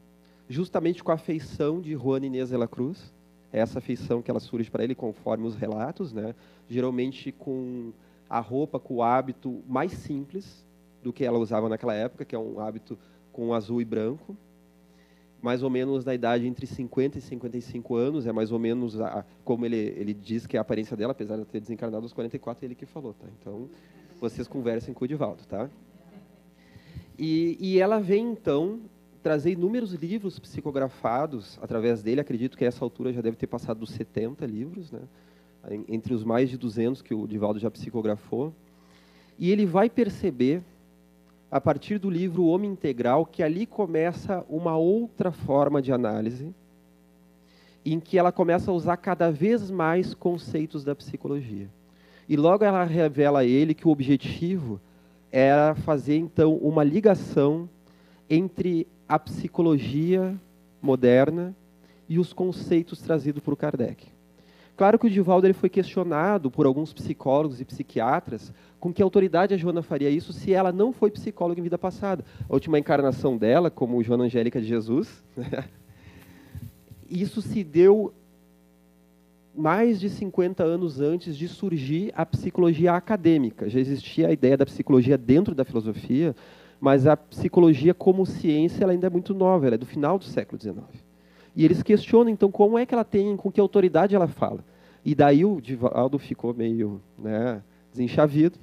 justamente 0.50 1.02
com 1.02 1.12
a 1.12 1.16
afeição 1.16 1.80
de 1.80 1.94
Juana 1.94 2.26
Inês 2.26 2.50
de 2.50 2.58
la 2.58 2.68
Cruz, 2.68 3.14
essa 3.50 3.80
afeição 3.80 4.22
que 4.22 4.30
ela 4.30 4.42
surge 4.42 4.70
para 4.70 4.84
ele 4.84 4.94
conforme 4.94 5.48
os 5.48 5.56
relatos, 5.56 6.12
né? 6.12 6.36
geralmente 6.70 7.32
com 7.32 7.94
a 8.30 8.40
roupa, 8.40 8.80
com 8.80 8.96
o 8.96 9.04
hábito 9.04 9.64
mais 9.66 9.94
simples 9.94 10.66
do 11.02 11.14
que 11.14 11.24
ela 11.24 11.38
usava 11.38 11.70
naquela 11.70 11.94
época, 11.94 12.26
que 12.26 12.36
é 12.36 12.40
um 12.40 12.60
hábito 12.60 12.98
com 13.32 13.54
azul 13.54 13.82
e 13.82 13.86
branco, 13.86 14.36
mais 15.44 15.62
ou 15.62 15.70
menos 15.70 16.06
na 16.06 16.16
idade 16.16 16.48
entre 16.48 16.66
50 16.66 17.18
e 17.18 17.22
55 17.22 17.96
anos, 17.96 18.26
é 18.26 18.32
mais 18.32 18.50
ou 18.50 18.58
menos 18.58 19.00
a, 19.02 19.26
como 19.44 19.66
ele, 19.66 19.76
ele 19.76 20.14
diz 20.14 20.48
que 20.48 20.56
é 20.56 20.60
a 20.60 20.62
aparência 20.62 20.96
dela, 20.96 21.12
apesar 21.12 21.36
de 21.36 21.44
ter 21.44 21.60
desencarnado 21.60 22.06
aos 22.06 22.14
44, 22.14 22.64
é 22.64 22.68
ele 22.68 22.76
que 22.76 22.86
falou, 22.86 23.14
tá? 23.14 23.28
Então, 23.42 23.70
vocês 24.22 24.48
conversem 24.48 24.94
com 24.94 25.04
o 25.04 25.08
Divaldo, 25.08 25.44
tá? 25.44 25.70
E, 27.20 27.58
e 27.60 27.78
ela 27.78 28.00
vem, 28.00 28.32
então, 28.32 28.80
trazer 29.22 29.52
inúmeros 29.52 29.92
livros 29.92 30.40
psicografados 30.40 31.60
através 31.62 32.02
dele, 32.02 32.22
acredito 32.22 32.58
que 32.58 32.64
a 32.64 32.68
essa 32.70 32.84
altura 32.84 33.12
já 33.12 33.20
deve 33.20 33.36
ter 33.36 33.48
passado 33.48 33.82
dos 33.82 33.90
70 33.90 34.46
livros, 34.46 34.94
né? 34.94 35.02
entre 35.90 36.14
os 36.14 36.24
mais 36.24 36.50
de 36.50 36.58
200 36.58 37.02
que 37.02 37.14
o 37.14 37.28
Divaldo 37.28 37.60
já 37.60 37.70
psicografou, 37.70 38.54
e 39.38 39.52
ele 39.52 39.66
vai 39.66 39.90
perceber 39.90 40.62
a 41.54 41.62
partir 41.62 42.00
do 42.00 42.10
livro 42.10 42.42
O 42.42 42.48
Homem 42.48 42.72
Integral, 42.72 43.28
que 43.28 43.44
ali 43.44 43.68
começa 43.68 44.44
uma 44.50 44.76
outra 44.76 45.32
forma 45.32 45.84
de 45.84 45.92
análise, 45.94 46.52
em 47.86 48.00
que 48.00 48.18
ela 48.18 48.32
começa 48.32 48.72
a 48.72 48.74
usar 48.74 48.98
cada 48.98 49.32
vez 49.32 49.70
mais 49.70 50.16
conceitos 50.16 50.84
da 50.84 50.96
psicologia. 50.96 51.70
E 52.28 52.36
logo 52.36 52.66
ela 52.66 52.84
revela 52.84 53.42
a 53.42 53.46
ele 53.46 53.76
que 53.76 53.88
o 53.88 53.92
objetivo 53.92 54.82
era 55.32 55.76
fazer 55.76 56.18
então 56.18 56.56
uma 56.56 56.84
ligação 56.84 57.70
entre 58.28 58.88
a 59.08 59.20
psicologia 59.20 60.36
moderna 60.82 61.56
e 62.10 62.18
os 62.18 62.34
conceitos 62.34 63.00
trazidos 63.00 63.44
por 63.44 63.56
Kardec. 63.56 64.08
Claro 64.76 64.98
que 64.98 65.06
o 65.06 65.10
Divaldo 65.10 65.46
ele 65.46 65.54
foi 65.54 65.70
questionado 65.70 66.50
por 66.50 66.66
alguns 66.66 66.92
psicólogos 66.94 67.62
e 67.62 67.66
psiquiatras 67.66 68.52
com 68.80 68.92
que 68.92 69.04
autoridade 69.04 69.54
a 69.54 69.58
Joana 69.58 69.84
faria 69.84 70.10
isso 70.10 70.34
se 70.34 70.52
ela 70.52 70.72
não 70.72 70.92
foi 70.92 71.12
psicóloga 71.12 71.60
em 71.60 71.64
vida 71.64 71.78
passada. 71.78 72.26
A 72.50 72.54
última 72.54 72.80
encarnação 72.80 73.38
dela, 73.38 73.70
como 73.70 74.02
Joana 74.04 74.24
Angélica 74.24 74.60
de 74.60 74.68
Jesus, 74.68 75.24
isso 77.08 77.42
se 77.42 77.64
deu 77.64 78.12
mais 79.56 80.00
de 80.00 80.10
50 80.10 80.64
anos 80.64 81.00
antes 81.00 81.38
de 81.38 81.48
surgir 81.48 82.12
a 82.16 82.26
psicologia 82.26 82.94
acadêmica. 82.94 83.70
Já 83.70 83.80
existia 83.80 84.30
a 84.30 84.32
ideia 84.32 84.58
da 84.58 84.66
psicologia 84.66 85.16
dentro 85.16 85.54
da 85.54 85.64
filosofia, 85.64 86.36
mas 86.80 87.06
a 87.06 87.16
psicologia 87.16 87.94
como 87.94 88.26
ciência 88.26 88.84
ela 88.84 88.92
ainda 88.92 89.06
é 89.06 89.10
muito 89.12 89.36
nova, 89.36 89.68
ela 89.68 89.76
é 89.76 89.78
do 89.78 89.86
final 89.86 90.18
do 90.18 90.26
século 90.26 90.60
XIX. 90.60 91.03
E 91.56 91.64
eles 91.64 91.84
questionam, 91.84 92.30
então, 92.30 92.52
como 92.52 92.78
é 92.78 92.86
que 92.86 92.94
ela 92.94 93.04
tem, 93.04 93.38
com 93.38 93.52
que 93.52 93.62
autoridade 93.62 94.16
ela 94.16 94.28
fala. 94.28 94.64
E 95.06 95.14
daí 95.14 95.46
o 95.46 95.62
Divaldo 95.62 96.18
ficou 96.18 96.54
meio 96.54 97.02
né, 97.18 97.62
desenchavido. 97.92 98.58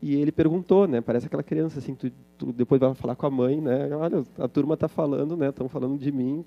E 0.00 0.14
ele 0.16 0.32
perguntou, 0.32 0.88
né, 0.88 1.00
parece 1.00 1.26
aquela 1.26 1.42
criança, 1.42 1.78
assim, 1.78 1.94
tu, 1.94 2.10
tu 2.36 2.52
depois 2.52 2.80
vai 2.80 2.92
falar 2.94 3.14
com 3.14 3.26
a 3.26 3.30
mãe, 3.30 3.60
né, 3.60 3.94
olha, 3.94 4.24
a 4.38 4.48
turma 4.48 4.74
está 4.74 4.88
falando, 4.88 5.36
né, 5.36 5.50
estão 5.50 5.68
falando 5.68 5.96
de 5.96 6.10
mim. 6.10 6.44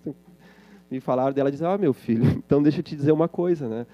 Me 0.91 0.99
falaram 0.99 1.33
dela, 1.33 1.51
diz, 1.51 1.61
ah, 1.61 1.77
meu 1.77 1.93
filho, 1.93 2.25
então 2.45 2.61
deixa 2.61 2.79
eu 2.79 2.83
te 2.83 2.95
dizer 2.95 3.13
uma 3.13 3.29
coisa, 3.29 3.69
né, 3.69 3.87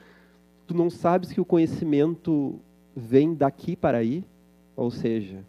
tu 0.66 0.74
não 0.74 0.90
sabes 0.90 1.32
que 1.32 1.40
o 1.40 1.46
conhecimento 1.46 2.60
vem 2.96 3.36
daqui 3.36 3.76
para 3.76 4.00
aí? 4.00 4.24
Ou 4.76 4.90
seja, 4.90 5.46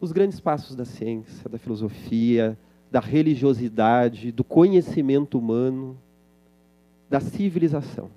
os 0.00 0.10
grandes 0.12 0.40
passos 0.40 0.74
da 0.74 0.86
ciência, 0.86 1.50
da 1.50 1.58
filosofia, 1.58 2.56
da 2.90 3.00
religiosidade, 3.00 4.32
do 4.32 4.42
conhecimento 4.42 5.38
humano, 5.38 5.96
da 7.08 7.20
civilização. 7.20 8.10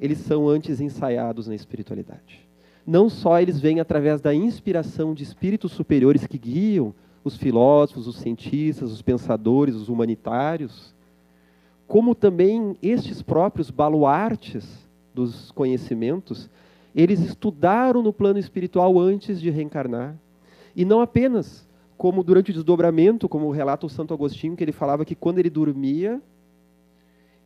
Eles 0.00 0.18
são 0.18 0.48
antes 0.48 0.80
ensaiados 0.80 1.46
na 1.46 1.54
espiritualidade. 1.54 2.40
Não 2.86 3.08
só 3.08 3.40
eles 3.40 3.60
vêm 3.60 3.80
através 3.80 4.20
da 4.20 4.34
inspiração 4.34 5.14
de 5.14 5.22
espíritos 5.22 5.72
superiores 5.72 6.26
que 6.26 6.38
guiam 6.38 6.94
os 7.24 7.36
filósofos, 7.36 8.06
os 8.06 8.16
cientistas, 8.16 8.90
os 8.90 9.02
pensadores, 9.02 9.76
os 9.76 9.88
humanitários, 9.88 10.92
como 11.86 12.14
também 12.14 12.76
estes 12.82 13.20
próprios 13.20 13.70
baluartes 13.70 14.66
dos 15.14 15.50
conhecimentos, 15.50 16.48
eles 16.94 17.20
estudaram 17.20 18.02
no 18.02 18.12
plano 18.12 18.38
espiritual 18.38 18.98
antes 18.98 19.40
de 19.40 19.50
reencarnar. 19.50 20.16
E 20.74 20.84
não 20.84 21.00
apenas 21.00 21.68
como 22.02 22.24
durante 22.24 22.50
o 22.50 22.52
desdobramento, 22.52 23.28
como 23.28 23.48
relata 23.52 23.86
o 23.86 23.88
Santo 23.88 24.12
Agostinho, 24.12 24.56
que 24.56 24.64
ele 24.64 24.72
falava 24.72 25.04
que 25.04 25.14
quando 25.14 25.38
ele 25.38 25.48
dormia, 25.48 26.20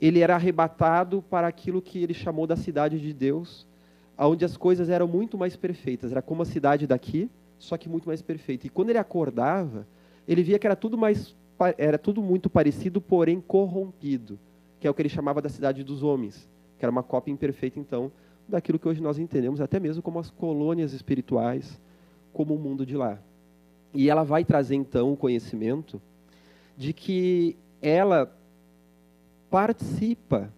ele 0.00 0.20
era 0.20 0.34
arrebatado 0.34 1.20
para 1.20 1.46
aquilo 1.46 1.82
que 1.82 2.02
ele 2.02 2.14
chamou 2.14 2.46
da 2.46 2.56
cidade 2.56 2.98
de 2.98 3.12
Deus, 3.12 3.66
onde 4.16 4.46
as 4.46 4.56
coisas 4.56 4.88
eram 4.88 5.06
muito 5.06 5.36
mais 5.36 5.56
perfeitas. 5.56 6.10
Era 6.10 6.22
como 6.22 6.40
a 6.40 6.46
cidade 6.46 6.86
daqui, 6.86 7.28
só 7.58 7.76
que 7.76 7.86
muito 7.86 8.08
mais 8.08 8.22
perfeita. 8.22 8.66
E 8.66 8.70
quando 8.70 8.88
ele 8.88 8.98
acordava, 8.98 9.86
ele 10.26 10.42
via 10.42 10.58
que 10.58 10.66
era 10.66 10.74
tudo 10.74 10.96
mais 10.96 11.36
era 11.76 11.98
tudo 11.98 12.22
muito 12.22 12.48
parecido, 12.48 12.98
porém 12.98 13.42
corrompido, 13.42 14.38
que 14.80 14.86
é 14.86 14.90
o 14.90 14.94
que 14.94 15.02
ele 15.02 15.10
chamava 15.10 15.42
da 15.42 15.50
cidade 15.50 15.84
dos 15.84 16.02
homens, 16.02 16.48
que 16.78 16.84
era 16.86 16.90
uma 16.90 17.02
cópia 17.02 17.30
imperfeita 17.30 17.78
então 17.78 18.10
daquilo 18.48 18.78
que 18.78 18.88
hoje 18.88 19.02
nós 19.02 19.18
entendemos 19.18 19.60
até 19.60 19.78
mesmo 19.78 20.02
como 20.02 20.18
as 20.18 20.30
colônias 20.30 20.94
espirituais, 20.94 21.78
como 22.32 22.54
o 22.54 22.58
mundo 22.58 22.86
de 22.86 22.96
lá. 22.96 23.20
E 23.96 24.10
ela 24.10 24.24
vai 24.24 24.44
trazer 24.44 24.74
então 24.74 25.14
o 25.14 25.16
conhecimento 25.16 26.00
de 26.76 26.92
que 26.92 27.56
ela 27.80 28.30
participa 29.50 30.52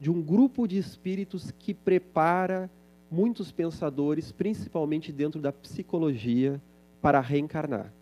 de 0.00 0.10
um 0.10 0.22
grupo 0.22 0.68
de 0.68 0.78
espíritos 0.78 1.50
que 1.50 1.74
prepara 1.74 2.70
muitos 3.10 3.50
pensadores, 3.50 4.30
principalmente 4.30 5.10
dentro 5.10 5.40
da 5.40 5.52
psicologia, 5.52 6.60
para 7.02 7.20
reencarnar. 7.20 7.92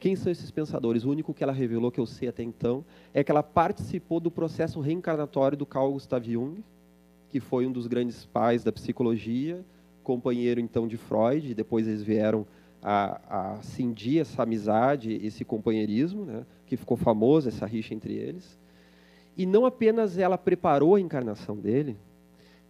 Quem 0.00 0.16
são 0.16 0.32
esses 0.32 0.50
pensadores? 0.50 1.04
O 1.04 1.10
único 1.10 1.32
que 1.32 1.44
ela 1.44 1.52
revelou, 1.52 1.92
que 1.92 2.00
eu 2.00 2.06
sei 2.06 2.28
até 2.28 2.42
então, 2.42 2.84
é 3.14 3.22
que 3.22 3.30
ela 3.30 3.42
participou 3.42 4.18
do 4.18 4.32
processo 4.32 4.80
reencarnatório 4.80 5.56
do 5.56 5.66
Carl 5.66 5.92
Gustav 5.92 6.24
Jung, 6.24 6.64
que 7.28 7.38
foi 7.38 7.66
um 7.66 7.72
dos 7.72 7.86
grandes 7.86 8.24
pais 8.24 8.64
da 8.64 8.72
psicologia, 8.72 9.64
companheiro 10.02 10.58
então 10.58 10.88
de 10.88 10.96
Freud, 10.96 11.50
e 11.50 11.54
depois 11.54 11.86
eles 11.86 12.02
vieram 12.02 12.44
a, 12.82 13.52
a 13.56 13.62
cindir 13.62 14.20
essa 14.20 14.42
amizade, 14.42 15.12
esse 15.22 15.44
companheirismo, 15.44 16.24
né, 16.24 16.46
que 16.66 16.76
ficou 16.76 16.96
famoso, 16.96 17.48
essa 17.48 17.66
rixa 17.66 17.94
entre 17.94 18.14
eles. 18.14 18.58
E 19.36 19.46
não 19.46 19.66
apenas 19.66 20.18
ela 20.18 20.38
preparou 20.38 20.94
a 20.94 21.00
encarnação 21.00 21.56
dele, 21.56 21.96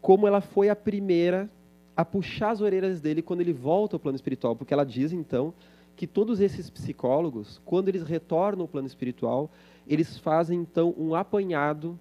como 0.01 0.27
ela 0.27 0.41
foi 0.41 0.69
a 0.69 0.77
primeira 0.77 1.51
a 1.97 2.05
puxar 2.05 2.51
as 2.51 2.61
orelhas 2.61 3.01
dele 3.01 3.21
quando 3.21 3.41
ele 3.41 3.53
volta 3.53 3.97
ao 3.97 4.01
plano 4.01 4.17
espiritual, 4.17 4.57
porque 4.57 4.73
ela 4.73 4.85
diz 4.85 5.13
então 5.13 5.53
que 5.95 6.07
todos 6.07 6.41
esses 6.41 6.71
psicólogos, 6.71 7.61
quando 7.65 7.89
eles 7.89 8.03
retornam 8.03 8.63
ao 8.63 8.69
plano 8.69 8.87
espiritual, 8.87 9.51
eles 9.87 10.17
fazem 10.19 10.61
então 10.61 10.95
um 10.97 11.15
apanhado 11.15 11.99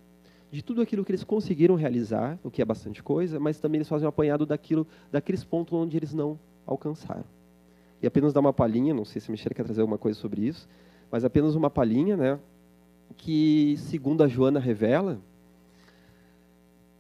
de 0.52 0.62
tudo 0.64 0.82
aquilo 0.82 1.04
que 1.04 1.12
eles 1.12 1.24
conseguiram 1.24 1.76
realizar, 1.76 2.40
o 2.44 2.50
que 2.50 2.62
é 2.62 2.66
bastante 2.66 3.04
coisa, 3.04 3.40
mas 3.40 3.60
também 3.60 3.80
eles 3.80 3.90
fazem 3.90 4.06
um 4.06 4.10
apanhado 4.10 4.46
daquilo, 4.46 4.88
daqueles 5.12 5.44
pontos 5.44 5.74
onde 5.74 5.98
eles 5.98 6.14
não 6.14 6.40
alcançaram. 6.66 7.26
E 8.02 8.08
apenas 8.08 8.34
dar 8.34 8.40
uma 8.40 8.54
palhinha, 8.54 8.94
não 8.94 9.06
sei 9.06 9.22
se 9.22 9.30
a 9.30 9.32
Michelle 9.32 9.56
quer 9.56 9.64
trazer 9.64 9.82
alguma 9.82 9.98
coisa 9.98 10.20
sobre 10.20 10.46
isso, 10.46 10.68
mas 11.12 11.26
apenas 11.26 11.56
uma 11.56 11.70
palhinha, 11.70 12.16
né? 12.16 12.40
Que, 13.18 13.76
segundo 13.78 14.24
a 14.24 14.28
Joana 14.28 14.60
revela, 14.60 15.20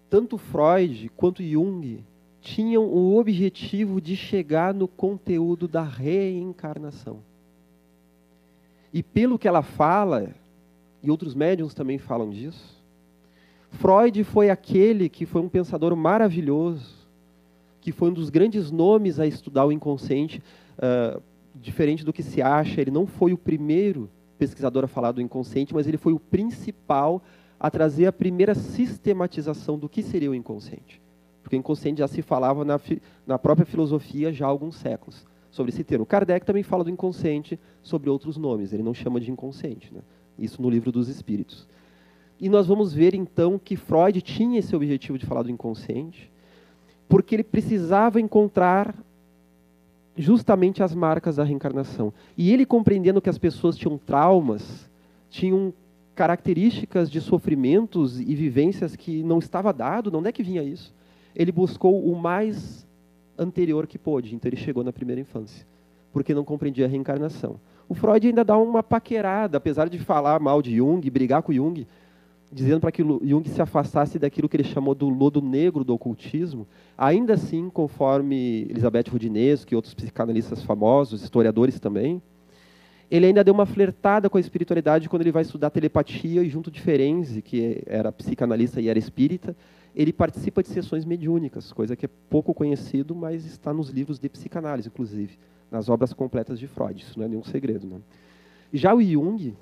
tanto 0.09 0.37
Freud 0.37 1.09
quanto 1.15 1.43
Jung 1.43 2.03
tinham 2.41 2.85
o 2.85 3.17
objetivo 3.17 4.01
de 4.01 4.15
chegar 4.15 4.73
no 4.73 4.87
conteúdo 4.87 5.67
da 5.67 5.83
reencarnação. 5.83 7.19
E 8.91 9.03
pelo 9.03 9.37
que 9.37 9.47
ela 9.47 9.61
fala, 9.61 10.33
e 11.03 11.11
outros 11.11 11.35
médiums 11.35 11.73
também 11.73 11.97
falam 11.97 12.29
disso, 12.29 12.79
Freud 13.71 14.23
foi 14.23 14.49
aquele 14.49 15.07
que 15.09 15.25
foi 15.25 15.41
um 15.41 15.49
pensador 15.49 15.95
maravilhoso, 15.95 16.97
que 17.81 17.91
foi 17.91 18.09
um 18.09 18.13
dos 18.13 18.29
grandes 18.29 18.71
nomes 18.71 19.19
a 19.19 19.27
estudar 19.27 19.65
o 19.65 19.71
inconsciente, 19.71 20.41
uh, 20.79 21.21
diferente 21.55 22.03
do 22.03 22.13
que 22.13 22.23
se 22.23 22.41
acha, 22.41 22.81
ele 22.81 22.91
não 22.91 23.05
foi 23.05 23.33
o 23.33 23.37
primeiro 23.37 24.09
pesquisador 24.37 24.85
a 24.85 24.87
falar 24.87 25.11
do 25.11 25.21
inconsciente, 25.21 25.73
mas 25.73 25.87
ele 25.87 25.97
foi 25.97 26.13
o 26.13 26.19
principal 26.19 27.21
a 27.59 27.69
trazer 27.69 28.05
a 28.05 28.13
primeira 28.13 28.55
sistematização 28.55 29.77
do 29.77 29.89
que 29.89 30.01
seria 30.01 30.31
o 30.31 30.35
inconsciente. 30.35 31.01
Porque 31.43 31.55
o 31.55 31.59
inconsciente 31.59 31.99
já 31.99 32.07
se 32.07 32.21
falava 32.21 32.63
na, 32.63 32.79
na 33.27 33.37
própria 33.37 33.65
filosofia 33.65 34.31
já 34.31 34.45
há 34.45 34.49
alguns 34.49 34.75
séculos 34.75 35.25
sobre 35.51 35.71
esse 35.71 35.83
termo. 35.83 36.05
Kardec 36.05 36.45
também 36.45 36.63
fala 36.63 36.83
do 36.83 36.89
inconsciente 36.89 37.59
sobre 37.83 38.09
outros 38.09 38.37
nomes, 38.37 38.71
ele 38.71 38.83
não 38.83 38.93
chama 38.93 39.19
de 39.19 39.29
inconsciente. 39.29 39.93
Né? 39.93 40.01
Isso 40.37 40.61
no 40.61 40.69
livro 40.69 40.91
dos 40.91 41.09
Espíritos. 41.09 41.67
E 42.39 42.47
nós 42.47 42.67
vamos 42.67 42.93
ver 42.93 43.13
então 43.13 43.59
que 43.59 43.75
Freud 43.75 44.21
tinha 44.21 44.59
esse 44.59 44.73
objetivo 44.73 45.17
de 45.17 45.25
falar 45.25 45.43
do 45.43 45.51
inconsciente, 45.51 46.31
porque 47.09 47.35
ele 47.35 47.43
precisava 47.43 48.21
encontrar 48.21 48.95
justamente 50.19 50.83
as 50.83 50.93
marcas 50.93 51.37
da 51.37 51.45
reencarnação. 51.45 52.13
E 52.37 52.51
ele 52.51 52.65
compreendendo 52.65 53.21
que 53.21 53.29
as 53.29 53.37
pessoas 53.37 53.77
tinham 53.77 53.97
traumas, 53.97 54.89
tinham 55.29 55.73
características 56.13 57.09
de 57.09 57.21
sofrimentos 57.21 58.19
e 58.19 58.35
vivências 58.35 58.97
que 58.97 59.23
não 59.23 59.39
estava 59.39 59.71
dado, 59.71 60.11
não 60.11 60.21
é 60.25 60.31
que 60.33 60.43
vinha 60.43 60.61
isso. 60.61 60.93
Ele 61.33 61.53
buscou 61.53 62.03
o 62.05 62.19
mais 62.19 62.85
anterior 63.37 63.87
que 63.87 63.97
pôde, 63.97 64.35
então 64.35 64.49
ele 64.49 64.57
chegou 64.57 64.83
na 64.83 64.91
primeira 64.91 65.21
infância, 65.21 65.65
porque 66.11 66.33
não 66.33 66.43
compreendia 66.43 66.85
a 66.85 66.89
reencarnação. 66.89 67.57
O 67.87 67.95
Freud 67.95 68.27
ainda 68.27 68.43
dá 68.43 68.57
uma 68.57 68.83
paquerada, 68.83 69.57
apesar 69.57 69.87
de 69.87 69.97
falar 69.97 70.41
mal 70.41 70.61
de 70.61 70.75
Jung, 70.75 71.09
brigar 71.09 71.41
com 71.41 71.53
Jung, 71.53 71.87
dizendo 72.51 72.79
para 72.79 72.91
que 72.91 73.03
Jung 73.03 73.47
se 73.47 73.61
afastasse 73.61 74.17
daquilo 74.17 74.49
que 74.49 74.57
ele 74.57 74.63
chamou 74.63 74.95
do 74.95 75.07
lodo 75.07 75.41
negro 75.41 75.83
do 75.83 75.93
ocultismo, 75.93 76.67
ainda 76.97 77.33
assim, 77.33 77.69
conforme 77.69 78.67
Elizabeth 78.69 79.05
Rudinesco 79.11 79.73
e 79.73 79.75
outros 79.75 79.93
psicanalistas 79.93 80.63
famosos, 80.63 81.21
historiadores 81.21 81.79
também, 81.79 82.21
ele 83.09 83.25
ainda 83.25 83.43
deu 83.43 83.53
uma 83.53 83.65
flertada 83.65 84.29
com 84.29 84.37
a 84.37 84.41
espiritualidade 84.41 85.09
quando 85.09 85.23
ele 85.23 85.31
vai 85.31 85.41
estudar 85.41 85.69
telepatia 85.69 86.43
e 86.43 86.49
junto 86.49 86.69
de 86.69 86.79
Ferenzi, 86.79 87.41
que 87.41 87.81
era 87.85 88.11
psicanalista 88.11 88.79
e 88.79 88.87
era 88.87 88.99
espírita, 88.99 89.55
ele 89.95 90.13
participa 90.13 90.61
de 90.61 90.69
sessões 90.69 91.05
mediúnicas, 91.05 91.71
coisa 91.71 91.95
que 91.95 92.05
é 92.05 92.09
pouco 92.29 92.53
conhecido, 92.53 93.15
mas 93.15 93.45
está 93.45 93.73
nos 93.73 93.89
livros 93.89 94.19
de 94.19 94.29
psicanálise, 94.29 94.87
inclusive, 94.87 95.37
nas 95.71 95.89
obras 95.89 96.13
completas 96.13 96.59
de 96.59 96.67
Freud. 96.67 97.01
Isso 97.01 97.17
não 97.17 97.25
é 97.25 97.29
nenhum 97.29 97.43
segredo. 97.43 97.87
Né? 97.87 97.97
Já 98.71 98.93
o 98.93 99.01
Jung, 99.01 99.55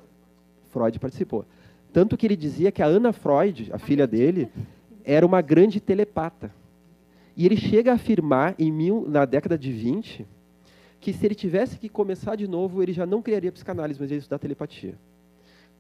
Freud 0.70 1.00
participou. 1.00 1.46
Tanto 1.92 2.18
que 2.18 2.26
ele 2.26 2.36
dizia 2.36 2.72
que 2.72 2.82
a 2.82 2.86
Ana 2.86 3.12
Freud, 3.12 3.70
a 3.72 3.78
filha 3.78 4.06
dele, 4.06 4.50
era 5.04 5.26
uma 5.26 5.42
grande 5.42 5.80
telepata. 5.80 6.54
E 7.36 7.46
ele 7.46 7.56
chega 7.56 7.92
a 7.92 7.96
afirmar, 7.96 8.56
em 8.58 8.72
mil, 8.72 9.06
na 9.08 9.26
década 9.26 9.58
de 9.58 9.72
20, 9.72 10.26
que 11.00 11.14
se 11.14 11.26
ele 11.26 11.36
tivesse 11.36 11.78
que 11.78 11.88
começar 11.88 12.36
de 12.36 12.48
novo, 12.48 12.82
ele 12.82 12.92
já 12.92 13.06
não 13.06 13.22
criaria 13.22 13.52
psicanálise, 13.52 14.00
mas 14.00 14.12
ia 14.12 14.18
estudar 14.18 14.40
telepatia. 14.40 14.96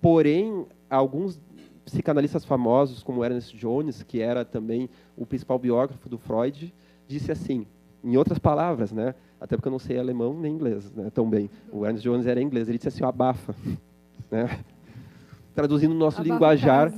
Porém, 0.02 0.65
alguns 0.89 1.39
psicanalistas 1.84 2.46
famosos, 2.46 3.02
como 3.02 3.24
Ernest 3.24 3.58
Jones, 3.58 4.04
que 4.04 4.22
era 4.22 4.46
também 4.46 4.89
o 5.15 5.26
principal 5.26 5.58
biógrafo 5.58 6.08
do 6.08 6.17
Freud, 6.17 6.74
disse 7.08 7.32
assim, 7.32 7.65
em 8.04 8.15
outras 8.17 8.38
palavras, 8.38 8.91
né? 8.91 9.15
Até 9.39 9.56
porque 9.56 9.67
eu 9.67 9.72
não 9.72 9.80
sei 9.80 9.98
alemão 9.98 10.34
nem 10.34 10.54
inglês, 10.54 10.91
né? 10.91 11.10
Tão 11.13 11.30
bem. 11.30 11.50
O 11.72 11.86
Ernest 11.86 12.04
Jones 12.04 12.28
era 12.28 12.41
inglês. 12.41 12.67
Ele 12.67 12.78
disse 12.78 12.89
assim, 12.89 13.04
abafa, 13.04 13.56
né? 14.30 14.60
Traduzindo 15.58 15.93
o 15.93 15.98
nosso 15.98 16.22
abafa 16.22 16.32
linguajar 16.32 16.93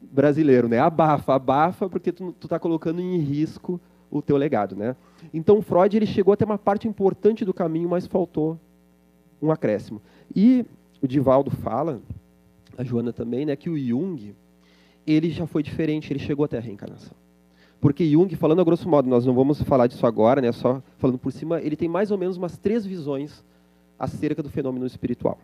brasileiro, 0.00 0.68
né? 0.68 0.78
Abafa, 0.78 1.34
abafa, 1.34 1.88
porque 1.88 2.12
tu 2.12 2.32
está 2.40 2.56
colocando 2.56 3.00
em 3.00 3.18
risco 3.18 3.80
o 4.08 4.22
teu 4.22 4.36
legado, 4.36 4.76
né? 4.76 4.94
Então 5.32 5.60
Freud 5.60 5.96
ele 5.96 6.06
chegou 6.06 6.32
até 6.32 6.44
uma 6.44 6.56
parte 6.56 6.86
importante 6.86 7.44
do 7.44 7.52
caminho, 7.52 7.88
mas 7.88 8.06
faltou 8.06 8.56
um 9.42 9.50
acréscimo. 9.50 10.00
E 10.36 10.64
o 11.02 11.08
Divaldo 11.08 11.50
fala, 11.50 12.00
a 12.78 12.84
Joana 12.84 13.12
também, 13.12 13.44
né, 13.44 13.56
que 13.56 13.68
o 13.68 13.76
Jung 13.76 14.36
ele 15.04 15.28
já 15.30 15.44
foi 15.44 15.60
diferente, 15.60 16.12
ele 16.12 16.20
chegou 16.20 16.44
até 16.44 16.58
a 16.58 16.60
reencarnação. 16.60 17.16
Porque 17.80 18.08
Jung, 18.08 18.32
falando 18.36 18.60
a 18.60 18.64
grosso 18.64 18.88
modo, 18.88 19.10
nós 19.10 19.26
não 19.26 19.34
vamos 19.34 19.60
falar 19.62 19.88
disso 19.88 20.06
agora, 20.06 20.40
né, 20.40 20.52
só 20.52 20.80
falando 20.96 21.18
por 21.18 21.32
cima, 21.32 21.60
ele 21.60 21.74
tem 21.74 21.88
mais 21.88 22.12
ou 22.12 22.18
menos 22.18 22.36
umas 22.36 22.56
três 22.56 22.86
visões 22.86 23.44
acerca 23.98 24.44
do 24.44 24.48
fenômeno 24.48 24.86
espiritual. 24.86 25.40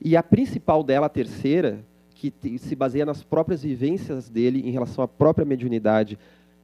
E 0.00 0.16
a 0.16 0.22
principal 0.22 0.82
dela, 0.82 1.06
a 1.06 1.10
terceira, 1.10 1.84
que 2.14 2.58
se 2.58 2.76
baseia 2.76 3.06
nas 3.06 3.22
próprias 3.22 3.62
vivências 3.62 4.28
dele 4.28 4.60
em 4.66 4.70
relação 4.70 5.02
à 5.02 5.08
própria 5.08 5.44
mediunidade 5.44 6.18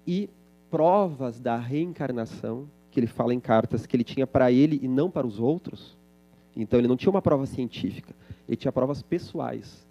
e 0.07 0.29
provas 0.71 1.41
da 1.41 1.57
reencarnação, 1.57 2.69
que 2.91 3.01
ele 3.01 3.07
fala 3.07 3.33
em 3.33 3.41
cartas 3.41 3.87
que 3.87 3.97
ele 3.97 4.05
tinha 4.05 4.27
para 4.27 4.53
ele 4.53 4.79
e 4.83 4.89
não 4.89 5.11
para 5.11 5.27
os 5.27 5.39
outros. 5.39 5.97
Então 6.55 6.79
ele 6.79 6.89
não 6.89 6.97
tinha 6.97 7.11
uma 7.11 7.23
prova 7.23 7.47
científica, 7.47 8.15
ele 8.47 8.57
tinha 8.57 8.73
provas 8.73 9.03
pessoais. 9.03 9.87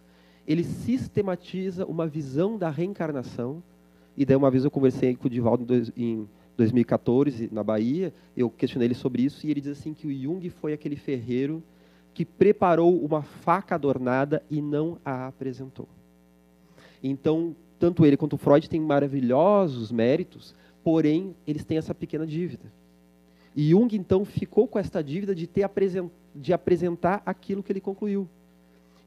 Ele 0.48 0.64
sistematiza 0.64 1.86
uma 1.86 2.06
visão 2.06 2.58
da 2.58 2.70
reencarnação. 2.70 3.64
E 4.16 4.26
daí 4.26 4.36
uma 4.36 4.52
vez 4.52 4.64
eu 4.64 4.72
conversei 4.72 5.16
com 5.16 5.28
o 5.28 5.30
Divaldo 5.30 5.66
em 5.98 6.28
2014 6.56 7.50
na 7.52 7.64
Bahia, 7.64 8.14
eu 8.38 8.50
questionei 8.50 8.88
ele 8.88 8.96
sobre 8.96 9.24
isso 9.24 9.46
e 9.46 9.52
ele 9.52 9.62
diz 9.62 9.72
assim 9.72 9.94
que 9.94 10.08
o 10.08 10.14
Jung 10.14 10.48
foi 10.50 10.74
aquele 10.74 10.96
ferreiro 10.96 11.62
que 12.16 12.24
preparou 12.24 12.98
uma 13.04 13.22
faca 13.22 13.76
adornada 13.76 14.42
e 14.50 14.62
não 14.62 14.98
a 15.04 15.28
apresentou. 15.28 15.86
Então, 17.04 17.54
tanto 17.78 18.06
ele 18.06 18.16
quanto 18.16 18.38
Freud 18.38 18.70
têm 18.70 18.80
maravilhosos 18.80 19.92
méritos, 19.92 20.56
porém 20.82 21.36
eles 21.46 21.66
têm 21.66 21.78
essa 21.78 21.94
pequena 21.94 22.26
dívida. 22.26 22.72
E 23.54 23.72
Jung 23.72 23.94
então 23.94 24.24
ficou 24.24 24.66
com 24.66 24.80
esta 24.80 25.04
dívida 25.04 25.36
de 25.36 25.46
ter 25.46 25.70
de 26.34 26.54
apresentar 26.54 27.22
aquilo 27.26 27.62
que 27.62 27.72
ele 27.72 27.82
concluiu. 27.82 28.30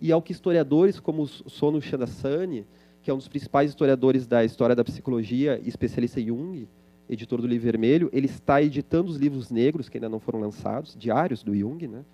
E 0.01 0.12
ao 0.12 0.21
que 0.21 0.33
historiadores 0.33 1.01
como 1.01 1.27
Sono 1.27 1.81
Chanasani, 1.81 2.66
que 3.03 3.11
é 3.11 3.14
um 3.14 3.16
dos 3.16 3.29
principais 3.29 3.71
historiadores 3.71 4.27
da 4.27 4.44
história 4.44 4.77
da 4.77 4.85
psicologia, 4.85 5.59
especialista 5.64 6.21
em 6.21 6.27
Jung, 6.27 6.68
editor 7.09 7.40
do 7.40 7.47
Livro 7.47 7.64
Vermelho, 7.64 8.11
ele 8.12 8.27
está 8.27 8.62
editando 8.62 9.11
os 9.11 9.16
livros 9.16 9.51
negros 9.51 9.88
que 9.88 9.97
ainda 9.97 10.11
não 10.11 10.21
foram 10.21 10.40
lançados, 10.40 10.94
diários 10.94 11.42
do 11.42 11.57
Jung, 11.57 11.88
né? 11.88 12.05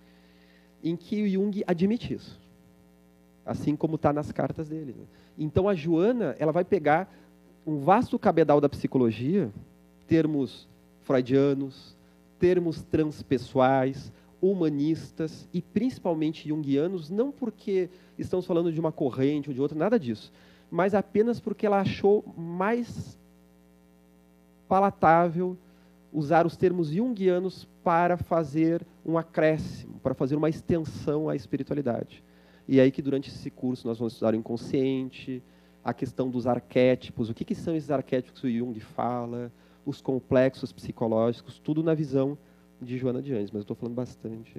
Em 0.84 0.94
que 0.94 1.26
Jung 1.28 1.64
admite 1.66 2.12
isso, 2.12 2.38
assim 3.44 3.74
como 3.74 3.96
está 3.96 4.12
nas 4.12 4.30
cartas 4.30 4.68
dele. 4.68 4.94
Né? 4.96 5.04
Então 5.38 5.66
a 5.66 5.74
Joana 5.74 6.36
ela 6.38 6.52
vai 6.52 6.64
pegar 6.64 7.10
um 7.66 7.78
vasto 7.78 8.18
cabedal 8.18 8.60
da 8.60 8.68
psicologia, 8.68 9.50
termos 10.06 10.68
freudianos, 11.02 11.96
termos 12.38 12.82
transpessoais, 12.82 14.12
humanistas 14.42 15.48
e 15.54 15.62
principalmente 15.62 16.46
junguianos, 16.46 17.08
não 17.08 17.32
porque 17.32 17.88
estamos 18.18 18.44
falando 18.44 18.70
de 18.70 18.78
uma 18.78 18.92
corrente 18.92 19.48
ou 19.48 19.54
de 19.54 19.60
outra, 19.60 19.78
nada 19.78 19.98
disso, 19.98 20.30
mas 20.70 20.94
apenas 20.94 21.40
porque 21.40 21.64
ela 21.64 21.80
achou 21.80 22.22
mais 22.36 23.18
palatável 24.68 25.56
usar 26.14 26.46
os 26.46 26.56
termos 26.56 26.88
junguianos 26.90 27.68
para 27.82 28.16
fazer 28.16 28.86
um 29.04 29.18
acréscimo, 29.18 29.98
para 29.98 30.14
fazer 30.14 30.36
uma 30.36 30.48
extensão 30.48 31.28
à 31.28 31.34
espiritualidade. 31.34 32.22
E 32.68 32.78
é 32.78 32.84
aí 32.84 32.92
que 32.92 33.02
durante 33.02 33.28
esse 33.28 33.50
curso 33.50 33.86
nós 33.86 33.98
vamos 33.98 34.12
estudar 34.12 34.32
o 34.32 34.36
inconsciente, 34.36 35.42
a 35.82 35.92
questão 35.92 36.30
dos 36.30 36.46
arquétipos, 36.46 37.28
o 37.28 37.34
que, 37.34 37.44
que 37.44 37.54
são 37.54 37.74
esses 37.74 37.90
arquétipos 37.90 38.40
que 38.40 38.46
o 38.46 38.50
Jung 38.50 38.78
fala, 38.78 39.52
os 39.84 40.00
complexos 40.00 40.72
psicológicos, 40.72 41.58
tudo 41.58 41.82
na 41.82 41.92
visão 41.92 42.38
de 42.80 42.96
Joana 42.96 43.20
de 43.20 43.34
Anjos, 43.34 43.50
mas 43.50 43.56
eu 43.56 43.62
estou 43.62 43.76
falando 43.76 43.96
bastante. 43.96 44.56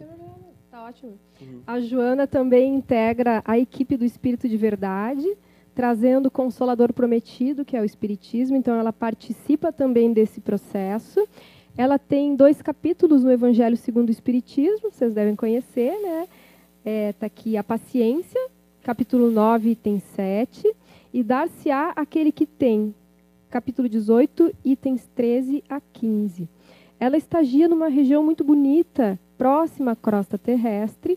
Está 0.65 0.83
ótimo. 0.83 1.17
Uhum. 1.41 1.61
A 1.65 1.79
Joana 1.79 2.27
também 2.27 2.75
integra 2.75 3.41
a 3.45 3.57
equipe 3.57 3.95
do 3.95 4.03
Espírito 4.03 4.47
de 4.47 4.57
Verdade, 4.57 5.25
trazendo 5.75 6.27
o 6.27 6.31
Consolador 6.31 6.93
Prometido, 6.93 7.65
que 7.65 7.75
é 7.75 7.81
o 7.81 7.85
Espiritismo, 7.85 8.55
então 8.55 8.79
ela 8.79 8.93
participa 8.93 9.73
também 9.73 10.13
desse 10.13 10.39
processo. 10.39 11.27
Ela 11.77 11.99
tem 11.99 12.35
dois 12.35 12.61
capítulos 12.61 13.23
no 13.23 13.31
Evangelho 13.31 13.75
segundo 13.75 14.07
o 14.07 14.11
Espiritismo, 14.11 14.89
vocês 14.89 15.13
devem 15.13 15.35
conhecer, 15.35 15.91
né? 16.01 16.27
Está 16.79 16.89
é, 16.89 17.13
tá 17.13 17.25
aqui 17.25 17.57
a 17.57 17.63
paciência, 17.63 18.39
capítulo 18.81 19.29
9, 19.29 19.71
item 19.71 19.99
7 19.99 20.73
e 21.13 21.23
dar-se-á 21.23 21.91
aquele 21.95 22.31
que 22.31 22.45
tem. 22.45 22.93
Capítulo 23.49 23.89
18, 23.89 24.53
itens 24.63 25.09
13 25.15 25.63
a 25.69 25.81
15. 25.81 26.47
Ela 26.99 27.17
estagia 27.17 27.67
numa 27.67 27.87
região 27.87 28.23
muito 28.23 28.43
bonita, 28.43 29.19
próxima 29.37 29.91
à 29.91 29.95
crosta 29.95 30.37
terrestre, 30.37 31.14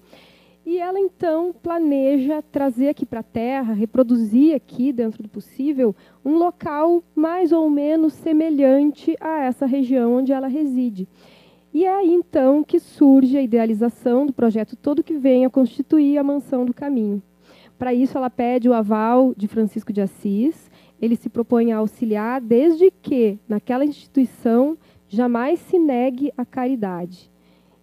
e 0.68 0.76
ela 0.76 1.00
então 1.00 1.50
planeja 1.62 2.42
trazer 2.42 2.90
aqui 2.90 3.06
para 3.06 3.20
a 3.20 3.22
Terra, 3.22 3.72
reproduzir 3.72 4.54
aqui, 4.54 4.92
dentro 4.92 5.22
do 5.22 5.28
possível, 5.28 5.96
um 6.22 6.34
local 6.34 7.02
mais 7.14 7.52
ou 7.52 7.70
menos 7.70 8.12
semelhante 8.12 9.16
a 9.18 9.44
essa 9.44 9.64
região 9.64 10.16
onde 10.16 10.30
ela 10.30 10.46
reside. 10.46 11.08
E 11.72 11.86
é 11.86 11.94
aí 11.94 12.12
então 12.12 12.62
que 12.62 12.78
surge 12.78 13.38
a 13.38 13.42
idealização 13.42 14.26
do 14.26 14.32
projeto 14.34 14.76
todo 14.76 15.02
que 15.02 15.16
vem 15.16 15.46
a 15.46 15.50
constituir 15.50 16.18
a 16.18 16.22
mansão 16.22 16.66
do 16.66 16.74
caminho. 16.74 17.22
Para 17.78 17.94
isso, 17.94 18.18
ela 18.18 18.28
pede 18.28 18.68
o 18.68 18.74
aval 18.74 19.32
de 19.34 19.48
Francisco 19.48 19.90
de 19.90 20.02
Assis. 20.02 20.70
Ele 21.00 21.16
se 21.16 21.30
propõe 21.30 21.72
a 21.72 21.78
auxiliar, 21.78 22.42
desde 22.42 22.90
que, 22.90 23.38
naquela 23.48 23.86
instituição, 23.86 24.76
jamais 25.08 25.60
se 25.60 25.78
negue 25.78 26.30
a 26.36 26.44
caridade. 26.44 27.30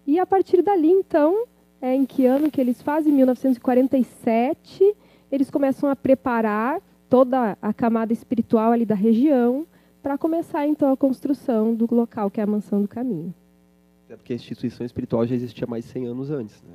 E 0.06 0.20
a 0.20 0.24
partir 0.24 0.62
dali, 0.62 0.88
então, 0.88 1.48
é 1.86 1.94
em 1.94 2.04
que 2.04 2.26
ano 2.26 2.50
que 2.50 2.60
eles 2.60 2.82
fazem? 2.82 3.12
1947, 3.12 4.96
eles 5.30 5.50
começam 5.50 5.88
a 5.88 5.96
preparar 5.96 6.80
toda 7.08 7.56
a 7.62 7.72
camada 7.72 8.12
espiritual 8.12 8.72
ali 8.72 8.84
da 8.84 8.94
região 8.94 9.66
para 10.02 10.18
começar, 10.18 10.66
então, 10.66 10.92
a 10.92 10.96
construção 10.96 11.74
do 11.74 11.92
local 11.92 12.30
que 12.30 12.40
é 12.40 12.44
a 12.44 12.46
Mansão 12.46 12.82
do 12.82 12.88
Caminho. 12.88 13.34
É 14.08 14.16
porque 14.16 14.32
a 14.32 14.36
instituição 14.36 14.86
espiritual 14.86 15.26
já 15.26 15.34
existia 15.34 15.66
mais 15.66 15.84
de 15.84 15.90
100 15.90 16.06
anos 16.06 16.30
antes. 16.30 16.62
Né? 16.62 16.74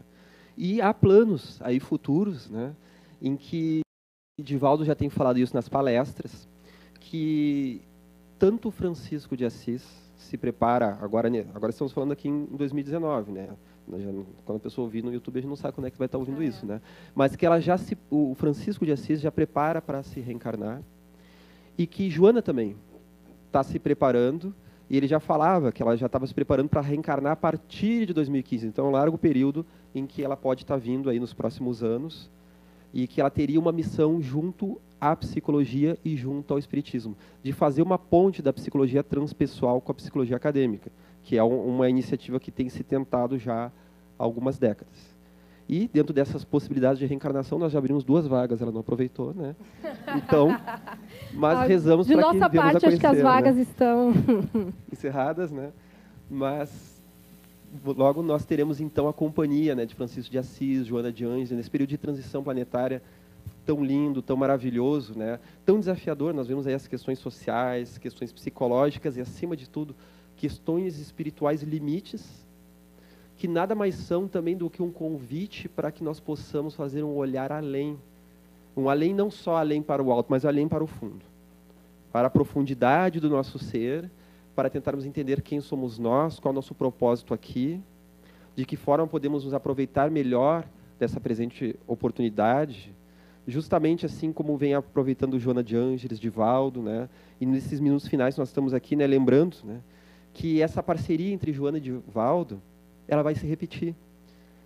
E 0.58 0.82
há 0.82 0.94
planos 0.94 1.60
aí 1.62 1.80
futuros, 1.80 2.50
né? 2.50 2.74
em 3.22 3.38
que 3.38 3.82
Divaldo 4.40 4.84
já 4.84 4.96
tem 4.96 5.10
falado 5.10 5.38
isso 5.38 5.54
nas 5.54 5.70
palestras, 5.70 6.48
que 7.00 7.82
tanto 8.40 8.72
Francisco 8.72 9.38
de 9.38 9.46
Assis 9.46 9.84
se 10.18 10.38
prepara, 10.38 10.98
agora, 11.02 11.30
agora 11.54 11.70
estamos 11.70 11.94
falando 11.94 12.12
aqui 12.12 12.28
em 12.28 12.46
2019, 12.46 13.32
né? 13.32 13.50
Quando 14.46 14.58
a 14.58 14.60
pessoa 14.60 14.86
ouvir 14.86 15.04
no 15.04 15.14
YouTube, 15.14 15.38
a 15.38 15.42
gente 15.42 15.50
não 15.50 15.56
sabe 15.56 15.74
quando 15.74 15.88
é 15.88 15.92
que 15.92 15.98
vai 15.98 16.06
estar 16.06 16.18
ouvindo 16.18 16.42
isso, 16.42 16.66
né? 16.66 16.82
Mas 17.14 17.36
que 17.36 17.46
ela 17.46 17.60
já 17.60 17.78
se, 17.78 17.98
o 18.10 18.34
Francisco 18.36 18.86
de 18.86 18.92
Assis 18.92 19.20
já 19.20 19.32
prepara 19.32 19.82
para 19.82 20.02
se 20.04 20.20
reencarnar 20.20 20.82
e 21.78 21.86
que 21.88 22.10
Joana 22.10 22.42
também 22.42 22.76
está 23.48 23.64
se 23.64 23.80
preparando 23.80 24.54
E 24.90 24.98
ele 24.98 25.08
já 25.08 25.20
falava 25.20 25.72
que 25.72 25.82
ela 25.82 25.96
já 25.96 26.06
estava 26.06 26.28
se 26.28 26.34
preparando 26.34 26.68
para 26.68 26.82
reencarnar 26.82 27.32
a 27.32 27.36
partir 27.36 28.06
de 28.06 28.14
2015. 28.14 28.68
Então, 28.68 28.86
é 28.86 28.90
um 28.90 28.92
largo 28.92 29.18
período 29.18 29.66
em 29.96 30.06
que 30.06 30.22
ela 30.22 30.36
pode 30.36 30.64
estar 30.64 30.74
tá 30.74 30.80
vindo 30.80 31.10
aí 31.10 31.18
nos 31.18 31.34
próximos 31.34 31.82
anos 31.82 32.30
e 32.94 33.08
que 33.08 33.22
ela 33.22 33.30
teria 33.30 33.58
uma 33.58 33.72
missão 33.72 34.22
junto 34.22 34.82
à 35.00 35.16
psicologia 35.16 35.98
e 36.04 36.16
junto 36.18 36.54
ao 36.54 36.60
espiritismo, 36.60 37.16
de 37.42 37.54
fazer 37.54 37.82
uma 37.82 37.98
ponte 37.98 38.42
da 38.42 38.52
psicologia 38.52 39.02
transpessoal 39.02 39.80
com 39.80 39.94
a 39.94 39.96
psicologia 39.96 40.36
acadêmica, 40.36 40.92
que 41.24 41.38
é 41.38 41.44
uma 41.44 41.90
iniciativa 41.90 42.40
que 42.40 42.52
tem 42.52 42.70
se 42.70 42.84
tentado 42.84 43.38
já 43.38 43.66
há 43.66 43.72
algumas 44.18 44.58
décadas. 44.58 45.12
E 45.70 45.88
dentro 45.88 46.14
dessas 46.14 46.44
possibilidades 46.44 47.00
de 47.00 47.06
reencarnação, 47.06 47.58
nós 47.58 47.72
já 47.72 47.80
abrimos 47.80 48.04
duas 48.04 48.28
vagas, 48.28 48.62
ela 48.62 48.72
não 48.72 48.82
aproveitou, 48.82 49.34
né? 49.34 49.56
Então, 50.18 50.50
mas 51.34 51.60
ah, 51.60 51.64
rezamos 51.64 52.08
para 52.08 52.16
que 52.18 52.22
De 52.22 52.40
nossa 52.40 52.50
parte, 52.50 52.86
acho 52.86 52.98
que 52.98 53.06
as 53.06 53.18
né? 53.18 53.24
vagas 53.24 53.56
né? 53.56 53.62
estão 53.62 54.14
encerradas, 54.92 55.50
né? 55.50 55.72
Mas 56.30 57.02
logo 57.86 58.22
nós 58.22 58.44
teremos 58.44 58.82
então 58.82 59.08
a 59.08 59.14
companhia, 59.14 59.74
né, 59.74 59.86
de 59.86 59.96
Francisco 59.96 60.30
de 60.30 60.38
Assis, 60.38 60.86
Joana 60.86 61.10
de 61.10 61.24
Anjos, 61.24 61.52
nesse 61.52 61.70
período 61.70 61.90
de 61.90 61.98
transição 61.98 62.44
planetária 62.44 63.02
tão 63.66 63.84
lindo, 63.84 64.22
tão 64.22 64.36
maravilhoso, 64.36 65.18
né? 65.18 65.40
Tão 65.66 65.80
desafiador. 65.80 66.34
Nós 66.34 66.48
vemos 66.48 66.68
aí 66.68 66.74
as 66.74 66.88
questões 66.88 67.20
sociais, 67.20 67.98
questões 67.98 68.34
psicológicas 68.34 69.16
e 69.18 69.22
acima 69.22 69.56
de 69.56 69.70
tudo, 69.70 69.96
questões 70.42 70.98
espirituais 70.98 71.62
limites 71.62 72.44
que 73.38 73.48
nada 73.48 73.76
mais 73.76 73.94
são 73.94 74.28
também 74.28 74.58
do 74.58 74.72
que 74.72 74.82
um 74.82 74.92
convite 74.92 75.70
para 75.70 75.92
que 75.92 76.04
nós 76.04 76.20
possamos 76.20 76.74
fazer 76.74 77.04
um 77.04 77.16
olhar 77.16 77.52
além. 77.52 77.96
Um 78.76 78.90
além 78.90 79.14
não 79.14 79.30
só 79.30 79.58
além 79.58 79.84
para 79.84 80.02
o 80.02 80.12
alto, 80.12 80.32
mas 80.32 80.44
além 80.44 80.68
para 80.68 80.84
o 80.84 80.88
fundo. 80.88 81.24
Para 82.12 82.26
a 82.28 82.30
profundidade 82.32 83.20
do 83.20 83.30
nosso 83.30 83.60
ser, 83.60 84.10
para 84.56 84.68
tentarmos 84.68 85.06
entender 85.06 85.44
quem 85.44 85.62
somos 85.62 86.00
nós, 86.00 86.40
qual 86.40 86.52
é 86.52 86.54
o 86.54 86.56
nosso 86.56 86.74
propósito 86.74 87.36
aqui, 87.36 87.80
de 88.56 88.66
que 88.66 88.76
forma 88.76 89.06
podemos 89.06 89.46
nos 89.46 89.54
aproveitar 89.54 90.10
melhor 90.10 90.68
dessa 90.98 91.20
presente 91.20 91.76
oportunidade, 91.86 92.96
justamente 93.48 94.08
assim 94.08 94.34
como 94.34 94.58
vem 94.58 94.74
aproveitando 94.74 95.40
Joana 95.40 95.64
de 95.64 95.78
Ângeles, 95.78 96.20
de 96.20 96.30
Valdo, 96.30 96.82
né? 96.82 97.08
E 97.40 97.46
nesses 97.46 97.80
minutos 97.80 98.08
finais 98.08 98.38
nós 98.38 98.50
estamos 98.50 98.74
aqui, 98.74 98.96
né, 98.96 99.06
lembrando, 99.06 99.58
né, 99.64 99.82
que 100.34 100.62
essa 100.62 100.82
parceria 100.82 101.34
entre 101.34 101.52
Joana 101.52 101.78
e 101.78 101.92
Valdo 102.08 102.62
ela 103.08 103.24
vai 103.24 103.36
se 103.36 103.46
repetir. 103.46 103.96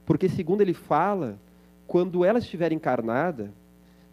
Porque, 0.05 0.29
segundo 0.29 0.61
ele 0.61 0.73
fala, 0.73 1.39
quando 1.87 2.23
ela 2.23 2.39
estiver 2.39 2.71
encarnada, 2.71 3.51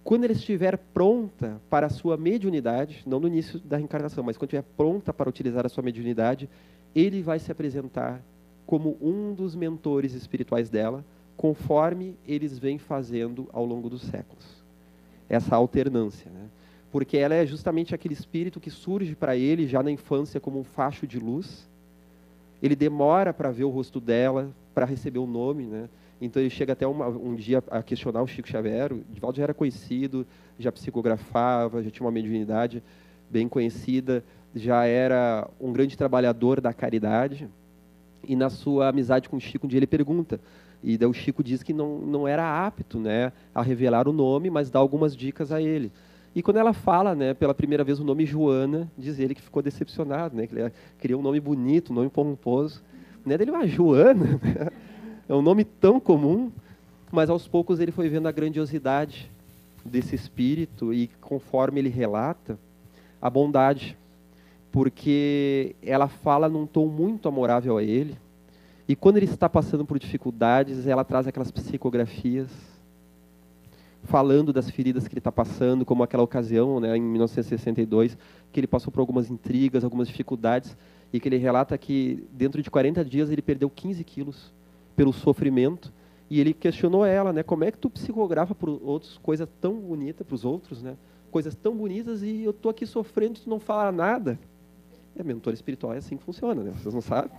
quando 0.03 0.25
ela 0.25 0.33
estiver 0.33 0.77
pronta 0.77 1.61
para 1.71 1.87
a 1.87 1.91
sua 1.91 2.17
mediunidade, 2.17 3.03
não 3.07 3.21
no 3.21 3.29
início 3.29 3.59
da 3.61 3.77
reencarnação, 3.77 4.25
mas 4.25 4.37
quando 4.37 4.49
estiver 4.49 4.65
pronta 4.77 5.13
para 5.13 5.29
utilizar 5.29 5.65
a 5.65 5.69
sua 5.69 5.83
mediunidade, 5.83 6.49
ele 6.95 7.23
vai 7.23 7.39
se 7.39 7.53
apresentar 7.53 8.21
como 8.67 8.97
um 9.01 9.35
dos 9.35 9.55
mentores 9.55 10.15
espirituais 10.15 10.71
dela, 10.71 11.05
conforme 11.37 12.17
eles 12.27 12.59
vêm 12.59 12.79
fazendo 12.79 13.49
ao 13.53 13.65
longo 13.65 13.89
dos 13.89 14.03
séculos. 14.03 14.63
Essa 15.29 15.57
alternância. 15.57 16.31
Né? 16.31 16.47
Porque 16.93 17.17
ela 17.17 17.35
é 17.35 17.47
justamente 17.47 17.95
aquele 17.95 18.15
espírito 18.15 18.61
que 18.61 18.71
surge 18.71 19.17
para 19.17 19.35
ele 19.35 19.67
já 19.67 19.83
na 19.83 19.91
infância 19.91 20.39
como 20.39 20.61
um 20.61 20.65
facho 20.65 21.07
de 21.07 21.19
luz, 21.19 21.69
ele 22.63 22.77
demora 22.77 23.33
para 23.33 23.51
ver 23.51 23.65
o 23.65 23.71
rosto 23.71 23.99
dela, 23.99 24.53
para 24.75 24.87
receber 24.87 25.19
o 25.19 25.27
nome, 25.27 25.65
né? 25.65 25.89
Então 26.21 26.41
ele 26.41 26.51
chega 26.51 26.75
até 26.75 26.87
uma, 26.87 27.09
um 27.09 27.35
dia 27.35 27.65
a 27.69 27.83
questionar 27.83 28.23
o 28.23 28.27
Chico 28.29 28.49
Xavier. 28.49 28.93
O 28.93 29.03
Divaldo 29.11 29.39
já 29.39 29.43
era 29.43 29.55
conhecido, 29.55 30.25
já 30.57 30.71
psicografava, 30.71 31.83
já 31.83 31.91
tinha 31.91 32.05
uma 32.05 32.13
mediunidade 32.13 32.81
bem 33.29 33.49
conhecida, 33.49 34.23
já 34.55 34.85
era 34.85 35.49
um 35.61 35.73
grande 35.73 35.97
trabalhador 35.97 36.61
da 36.61 36.73
caridade. 36.73 37.49
E 38.23 38.37
na 38.37 38.49
sua 38.49 38.91
amizade 38.91 39.29
com 39.29 39.37
o 39.37 39.41
Chico, 39.41 39.67
um 39.67 39.69
dia 39.69 39.79
ele 39.79 39.87
pergunta, 39.87 40.39
e 40.83 40.99
daí 40.99 41.09
o 41.09 41.13
Chico 41.13 41.43
diz 41.43 41.63
que 41.63 41.73
não, 41.73 41.99
não 41.99 42.29
era 42.29 42.67
apto 42.67 43.01
né, 43.01 43.33
a 43.55 43.63
revelar 43.63 44.09
o 44.09 44.13
nome, 44.13 44.51
mas 44.51 44.71
dá 44.71 44.79
algumas 44.79 45.17
dicas 45.17 45.51
a 45.51 45.61
ele. 45.61 45.91
E 46.35 46.43
quando 46.43 46.57
ela 46.57 46.73
fala, 46.73 47.15
né, 47.15 47.35
pela 47.35 47.55
primeira 47.55 47.85
vez 47.85 48.01
o 48.01 48.05
nome 48.05 48.25
Joana, 48.25 48.91
diz 48.97 49.19
ele 49.19 49.35
que 49.35 49.43
ficou 49.43 49.63
decepcionado, 49.63 50.35
né, 50.35 50.47
que 50.47 50.55
ele 50.55 50.73
queria 50.99 51.19
um 51.19 51.23
nome 51.23 51.39
bonito, 51.39 51.93
um 51.93 51.97
nome 51.97 52.09
pomposo. 52.09 52.83
Né, 53.25 53.37
dele, 53.37 53.53
ah, 53.55 53.67
Joana, 53.67 54.41
é 55.29 55.35
um 55.35 55.43
nome 55.43 55.65
tão 55.65 56.01
comum, 56.01 56.51
mas 57.11 57.29
aos 57.29 57.47
poucos 57.47 57.81
ele 57.81 57.93
foi 57.93 58.09
vendo 58.09 58.29
a 58.29 58.33
grandiosidade 58.33 59.31
desse 59.85 60.15
espírito 60.15 60.93
e 60.93 61.09
conforme 61.21 61.81
ele 61.81 61.89
relata, 61.91 62.59
a 63.21 63.29
bondade, 63.29 63.97
porque 64.73 65.77
ela 65.83 66.09
fala 66.09 66.49
num 66.49 66.67
tom 66.67 66.87
muito 66.87 67.29
amorável 67.29 67.77
a 67.77 67.83
ele, 67.83 68.17
e 68.89 68.97
quando 68.97 69.19
ele 69.19 69.27
está 69.27 69.49
passando 69.49 69.85
por 69.85 69.99
dificuldades, 69.99 70.87
ela 70.87 71.05
traz 71.05 71.27
aquelas 71.27 71.51
psicografias 71.51 72.51
falando 74.03 74.53
das 74.53 74.69
feridas 74.69 75.07
que 75.07 75.15
ele 75.15 75.21
está 75.21 75.33
passando, 75.33 75.85
como 75.85 76.03
aquela 76.03 76.23
ocasião, 76.23 76.81
né, 76.81 76.97
em 76.97 77.03
1962, 77.03 78.19
que 78.51 78.61
ele 78.61 78.67
passou 78.67 78.93
por 78.93 79.01
algumas 79.01 79.31
intrigas, 79.31 79.85
algumas 79.85 80.09
dificuldades, 80.09 80.77
e 81.13 81.21
que 81.21 81.29
ele 81.29 81.37
relata 81.37 81.77
que 81.79 82.27
dentro 82.33 82.63
de 82.63 82.71
40 82.71 83.05
dias 83.05 83.31
ele 83.31 83.43
perdeu 83.43 83.71
15 83.71 84.03
quilos 84.05 84.53
pelo 84.97 85.13
sofrimento, 85.13 85.93
e 86.29 86.41
ele 86.41 86.53
questionou 86.53 87.05
ela, 87.05 87.33
né, 87.33 87.43
como 87.43 87.65
é 87.65 87.71
que 87.71 87.79
tu 87.79 87.91
psicografa 87.91 88.55
para 88.55 88.71
outros 88.71 89.19
coisas 89.19 89.49
tão 89.61 89.75
bonitas 89.79 90.27
para 90.27 90.35
os 90.35 90.45
outros, 90.45 90.83
né, 90.83 90.97
coisas 91.31 91.55
tão 91.55 91.75
bonitas 91.75 92.23
e 92.23 92.43
eu 92.43 92.51
estou 92.51 92.71
aqui 92.71 92.87
sofrendo 92.87 93.39
e 93.39 93.43
tu 93.43 93.51
não 93.51 93.59
fala 93.59 93.91
nada. 93.91 94.39
É, 95.17 95.23
mentor 95.23 95.53
espiritual 95.53 95.95
é 95.95 95.99
assim 95.99 96.17
que 96.17 96.23
funciona, 96.23 96.63
né? 96.63 96.73
Vocês 96.73 96.95
não 96.95 97.01
sabem? 97.01 97.31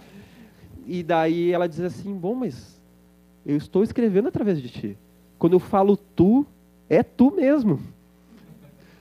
E 0.86 1.02
daí 1.04 1.52
ela 1.52 1.67
diz 1.67 1.80
assim, 1.80 2.13
bom, 2.13 2.36
mas 2.36 2.82
eu 3.45 3.56
estou 3.56 3.84
escrevendo 3.84 4.28
através 4.28 4.62
de 4.62 4.69
ti. 4.69 4.97
Quando 5.43 5.56
eu 5.56 5.60
falo 5.60 5.97
tu, 5.97 6.45
é 6.89 7.03
tu 7.03 7.29
mesmo. 7.29 7.77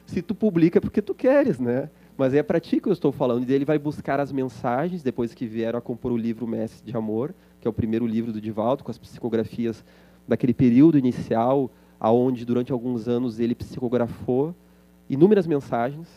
Se 0.04 0.20
tu 0.20 0.34
publica 0.34 0.78
é 0.78 0.80
porque 0.80 1.00
tu 1.00 1.14
queres, 1.14 1.60
né? 1.60 1.88
Mas 2.18 2.34
é 2.34 2.42
para 2.42 2.58
ti 2.58 2.80
que 2.80 2.88
eu 2.88 2.92
estou 2.92 3.12
falando. 3.12 3.48
E 3.48 3.52
ele 3.54 3.64
vai 3.64 3.78
buscar 3.78 4.18
as 4.18 4.32
mensagens, 4.32 5.04
depois 5.04 5.32
que 5.34 5.46
vieram 5.46 5.78
a 5.78 5.80
compor 5.80 6.10
o 6.10 6.16
livro 6.16 6.44
Mestre 6.44 6.84
de 6.84 6.96
Amor, 6.96 7.32
que 7.60 7.68
é 7.68 7.70
o 7.70 7.72
primeiro 7.72 8.04
livro 8.08 8.32
do 8.32 8.40
Divaldo, 8.40 8.82
com 8.82 8.90
as 8.90 8.98
psicografias 8.98 9.84
daquele 10.26 10.52
período 10.52 10.98
inicial, 10.98 11.70
aonde 12.00 12.44
durante 12.44 12.72
alguns 12.72 13.06
anos 13.06 13.38
ele 13.38 13.54
psicografou 13.54 14.52
inúmeras 15.08 15.46
mensagens, 15.46 16.08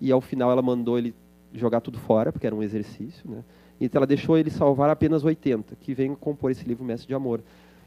e 0.00 0.12
ao 0.12 0.20
final 0.20 0.52
ela 0.52 0.62
mandou 0.62 0.96
ele 0.96 1.12
jogar 1.52 1.80
tudo 1.80 1.98
fora, 1.98 2.30
porque 2.30 2.46
era 2.46 2.54
um 2.54 2.62
exercício, 2.62 3.28
né? 3.28 3.42
Então 3.80 3.98
ela 3.98 4.06
deixou 4.06 4.38
ele 4.38 4.50
salvar 4.50 4.88
apenas 4.88 5.24
80, 5.24 5.74
que 5.80 5.92
vem 5.94 6.14
compor 6.14 6.52
esse 6.52 6.64
livro 6.64 6.84
Mestre 6.84 7.08
de 7.08 7.14
Amor. 7.14 7.40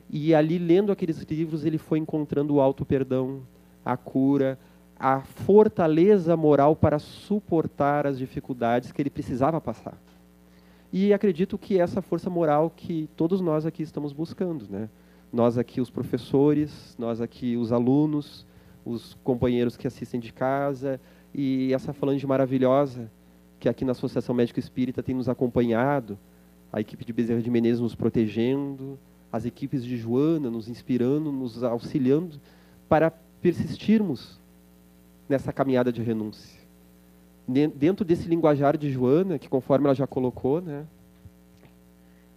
E 0.10 0.34
ali, 0.34 0.58
lendo 0.58 0.92
aqueles 0.92 1.22
livros, 1.24 1.66
ele 1.66 1.78
foi 1.78 2.00
encontrando 2.00 2.56
o 2.56 2.62
auto-perdão, 2.62 3.42
a 3.84 3.98
cura, 3.98 4.58
a 5.00 5.22
fortaleza 5.22 6.36
moral 6.36 6.76
para 6.76 6.98
suportar 6.98 8.08
as 8.08 8.18
dificuldades 8.18 8.92
que 8.92 9.02
ele 9.02 9.10
precisava 9.10 9.60
passar. 9.62 9.98
E 10.92 11.14
acredito 11.14 11.58
que 11.58 11.80
essa 11.80 12.02
força 12.02 12.30
moral 12.30 12.72
que 12.76 13.10
todos 13.16 13.42
nós 13.42 13.66
aqui 13.66 13.84
estamos 13.84 14.14
buscando, 14.14 14.66
né? 14.70 14.90
Nós 15.32 15.58
aqui 15.58 15.82
os 15.82 15.90
professores, 15.90 16.96
nós 16.98 17.20
aqui 17.20 17.58
os 17.58 17.74
alunos, 17.74 18.46
os 18.86 19.18
companheiros 19.24 19.76
que 19.76 19.86
assistem 19.86 20.20
de 20.20 20.32
casa 20.32 21.00
e 21.36 21.74
essa 21.74 21.92
falange 21.92 22.26
maravilhosa 22.26 23.12
que 23.60 23.68
aqui 23.68 23.84
na 23.84 23.92
Associação 23.92 24.36
Médico 24.36 24.60
Espírita 24.60 25.04
tem 25.04 25.16
nos 25.16 25.28
acompanhado, 25.28 26.18
a 26.72 26.80
equipe 26.80 27.04
de 27.04 27.12
Bezerra 27.12 27.42
de 27.42 27.50
Menezes 27.50 27.82
nos 27.82 27.96
protegendo, 27.96 28.98
as 29.32 29.46
equipes 29.46 29.84
de 29.84 29.98
Joana 29.98 30.50
nos 30.50 30.68
inspirando, 30.68 31.32
nos 31.32 31.64
auxiliando 31.64 32.40
para 32.88 33.12
persistirmos 33.42 34.40
nessa 35.28 35.52
caminhada 35.52 35.92
de 35.92 36.02
renúncia. 36.02 36.58
Dentro 37.48 38.04
desse 38.04 38.28
linguajar 38.28 38.78
de 38.78 38.92
Joana, 38.92 39.40
que 39.40 39.48
conforme 39.48 39.86
ela 39.86 39.96
já 39.96 40.06
colocou, 40.06 40.62
né, 40.62 40.86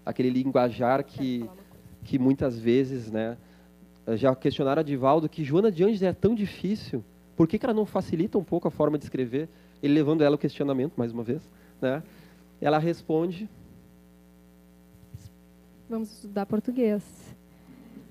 aquele 0.05 0.30
linguajar 0.30 1.03
que, 1.05 1.49
que 2.05 2.18
muitas 2.18 2.59
vezes, 2.59 3.11
né, 3.11 3.36
já 4.14 4.34
questionaram 4.34 4.80
a 4.80 4.84
Divaldo 4.84 5.28
que 5.28 5.45
Joana 5.45 5.70
de 5.70 5.84
Anjos 5.84 6.03
é 6.03 6.12
tão 6.12 6.34
difícil, 6.34 7.05
por 7.36 7.49
que, 7.49 7.59
que 7.59 7.64
ela 7.64 7.74
não 7.74 7.86
facilita 7.86 8.38
um 8.38 8.45
pouco 8.45 8.68
a 8.68 8.70
forma 8.70 8.99
de 8.99 9.05
escrever? 9.05 9.49
Ele 9.82 9.95
levando 9.95 10.22
ela 10.22 10.34
ao 10.34 10.38
questionamento, 10.38 10.93
mais 10.97 11.12
uma 11.12 11.22
vez, 11.22 11.49
né? 11.80 12.03
Ela 12.61 12.78
responde 12.78 13.49
vamos 15.91 16.12
estudar 16.12 16.47
português. 16.47 17.03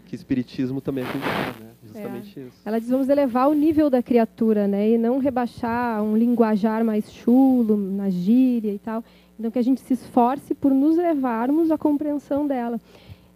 Que 0.06 0.16
espiritismo 0.16 0.82
também 0.82 1.06
é 1.06 1.08
né? 1.08 1.72
Justamente 1.84 2.40
é. 2.40 2.44
isso. 2.44 2.58
Ela 2.66 2.80
diz, 2.80 2.90
vamos 2.90 3.08
elevar 3.08 3.48
o 3.48 3.54
nível 3.54 3.90
da 3.90 4.04
criatura, 4.04 4.68
né? 4.68 4.90
E 4.90 4.98
não 4.98 5.20
rebaixar 5.20 6.04
um 6.04 6.18
linguajar 6.18 6.84
mais 6.84 7.12
chulo, 7.12 7.78
na 7.78 8.10
gíria 8.10 8.74
e 8.74 8.80
tal. 8.80 9.04
Então, 9.40 9.50
que 9.50 9.60
a 9.60 9.62
gente 9.62 9.80
se 9.80 9.94
esforce 9.94 10.54
por 10.54 10.74
nos 10.74 10.98
levarmos 10.98 11.72
à 11.72 11.78
compreensão 11.78 12.46
dela. 12.46 12.80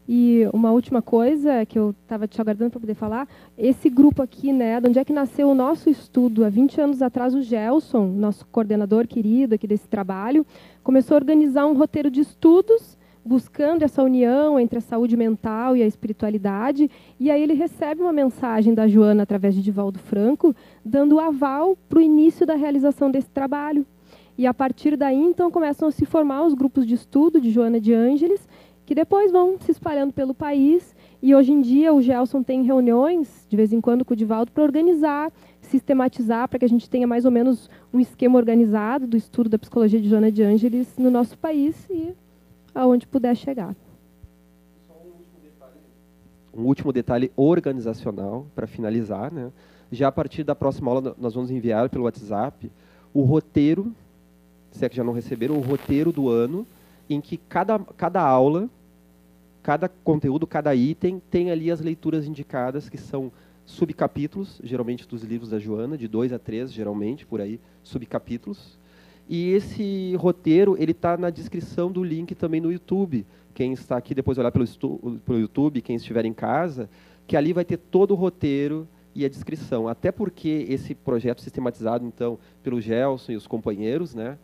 E 0.09 0.45
uma 0.51 0.71
última 0.71 1.01
coisa 1.01 1.65
que 1.65 1.79
eu 1.79 1.95
estava 2.03 2.27
te 2.27 2.41
aguardando 2.41 2.71
para 2.71 2.81
poder 2.81 2.95
falar, 2.95 3.25
esse 3.57 3.89
grupo 3.89 4.21
aqui, 4.21 4.51
né, 4.51 4.81
de 4.81 4.89
onde 4.89 4.99
é 4.99 5.05
que 5.05 5.13
nasceu 5.13 5.49
o 5.49 5.55
nosso 5.55 5.89
estudo? 5.89 6.43
Há 6.43 6.49
20 6.49 6.81
anos 6.81 7.01
atrás, 7.01 7.33
o 7.33 7.41
Gelson, 7.41 8.07
nosso 8.07 8.45
coordenador 8.47 9.07
querido 9.07 9.55
aqui 9.55 9.65
desse 9.65 9.87
trabalho, 9.87 10.45
começou 10.83 11.15
a 11.15 11.19
organizar 11.19 11.65
um 11.65 11.77
roteiro 11.77 12.11
de 12.11 12.19
estudos 12.19 12.97
buscando 13.25 13.83
essa 13.83 14.03
união 14.03 14.59
entre 14.59 14.79
a 14.79 14.81
saúde 14.81 15.15
mental 15.15 15.77
e 15.77 15.83
a 15.83 15.87
espiritualidade. 15.87 16.89
E 17.19 17.31
aí 17.31 17.41
ele 17.41 17.53
recebe 17.53 18.01
uma 18.01 18.13
mensagem 18.13 18.73
da 18.73 18.87
Joana 18.87 19.23
através 19.23 19.55
de 19.55 19.61
Divaldo 19.61 19.99
Franco, 19.99 20.55
dando 20.83 21.15
o 21.15 21.19
aval 21.19 21.77
para 21.87 21.99
o 21.99 22.01
início 22.01 22.45
da 22.45 22.55
realização 22.55 23.09
desse 23.09 23.29
trabalho. 23.29 23.85
E 24.37 24.47
a 24.47 24.53
partir 24.53 24.97
daí, 24.97 25.17
então, 25.17 25.51
começam 25.51 25.87
a 25.87 25.91
se 25.91 26.05
formar 26.05 26.43
os 26.43 26.53
grupos 26.53 26.87
de 26.87 26.95
estudo 26.95 27.39
de 27.39 27.51
Joana 27.51 27.79
de 27.79 27.93
Ângeles, 27.93 28.47
que 28.85 28.95
depois 28.95 29.31
vão 29.31 29.57
se 29.59 29.71
espalhando 29.71 30.11
pelo 30.11 30.33
país. 30.33 30.95
E 31.21 31.33
hoje 31.33 31.53
em 31.53 31.61
dia 31.61 31.93
o 31.93 32.01
Gelson 32.01 32.43
tem 32.43 32.63
reuniões, 32.63 33.45
de 33.47 33.55
vez 33.55 33.71
em 33.71 33.79
quando, 33.79 34.03
com 34.03 34.13
o 34.13 34.17
Divaldo, 34.17 34.51
para 34.51 34.63
organizar, 34.63 35.31
sistematizar, 35.61 36.49
para 36.49 36.59
que 36.59 36.65
a 36.65 36.69
gente 36.69 36.89
tenha 36.89 37.07
mais 37.07 37.25
ou 37.25 37.31
menos 37.31 37.69
um 37.93 37.99
esquema 37.99 38.37
organizado 38.37 39.07
do 39.07 39.15
estudo 39.15 39.49
da 39.49 39.59
psicologia 39.59 40.01
de 40.01 40.09
Joana 40.09 40.31
de 40.31 40.43
Ângeles 40.43 40.97
no 40.97 41.09
nosso 41.09 41.37
país 41.37 41.87
e 41.89 42.13
aonde 42.73 43.07
puder 43.07 43.35
chegar. 43.35 43.75
Um 46.53 46.63
último 46.63 46.93
detalhe 46.93 47.31
organizacional, 47.35 48.45
para 48.53 48.67
finalizar. 48.67 49.33
Né? 49.33 49.51
Já 49.91 50.07
a 50.07 50.11
partir 50.11 50.43
da 50.43 50.53
próxima 50.53 50.91
aula, 50.91 51.15
nós 51.17 51.33
vamos 51.33 51.49
enviar 51.49 51.89
pelo 51.89 52.03
WhatsApp 52.03 52.71
o 53.13 53.21
roteiro, 53.21 53.93
se 54.71 54.85
é 54.85 54.89
que 54.89 54.95
já 54.95 55.03
não 55.03 55.13
receberam, 55.13 55.55
o 55.55 55.61
roteiro 55.61 56.11
do 56.11 56.29
ano, 56.29 56.65
em 57.09 57.21
que 57.21 57.37
cada, 57.37 57.77
cada 57.79 58.21
aula, 58.21 58.69
cada 59.61 59.87
conteúdo, 59.87 60.47
cada 60.47 60.75
item, 60.75 61.21
tem 61.29 61.51
ali 61.51 61.69
as 61.69 61.79
leituras 61.79 62.25
indicadas, 62.27 62.89
que 62.89 62.97
são 62.97 63.31
subcapítulos, 63.65 64.59
geralmente 64.63 65.07
dos 65.07 65.23
livros 65.23 65.49
da 65.49 65.59
Joana, 65.59 65.97
de 65.97 66.07
dois 66.07 66.33
a 66.33 66.39
três, 66.39 66.71
geralmente, 66.71 67.25
por 67.25 67.39
aí, 67.39 67.59
subcapítulos. 67.83 68.77
E 69.27 69.51
esse 69.51 70.15
roteiro 70.15 70.75
ele 70.77 70.91
está 70.91 71.17
na 71.17 71.29
descrição 71.29 71.91
do 71.91 72.03
link 72.03 72.35
também 72.35 72.59
no 72.59 72.71
YouTube. 72.71 73.25
Quem 73.53 73.73
está 73.73 73.97
aqui 73.97 74.13
depois 74.13 74.37
olhar 74.37 74.51
pelo, 74.51 74.65
pelo 75.25 75.39
YouTube, 75.39 75.81
quem 75.81 75.95
estiver 75.95 76.25
em 76.25 76.33
casa, 76.33 76.89
que 77.27 77.37
ali 77.37 77.53
vai 77.53 77.63
ter 77.63 77.77
todo 77.77 78.11
o 78.11 78.15
roteiro 78.15 78.87
e 79.15 79.23
a 79.23 79.29
descrição. 79.29 79.87
Até 79.87 80.11
porque 80.11 80.65
esse 80.69 80.93
projeto 80.95 81.41
sistematizado 81.41 82.05
então 82.05 82.37
pelo 82.61 82.81
Gelson 82.81 83.31
e 83.31 83.35
os 83.35 83.47
companheiros, 83.47 84.13
né? 84.13 84.37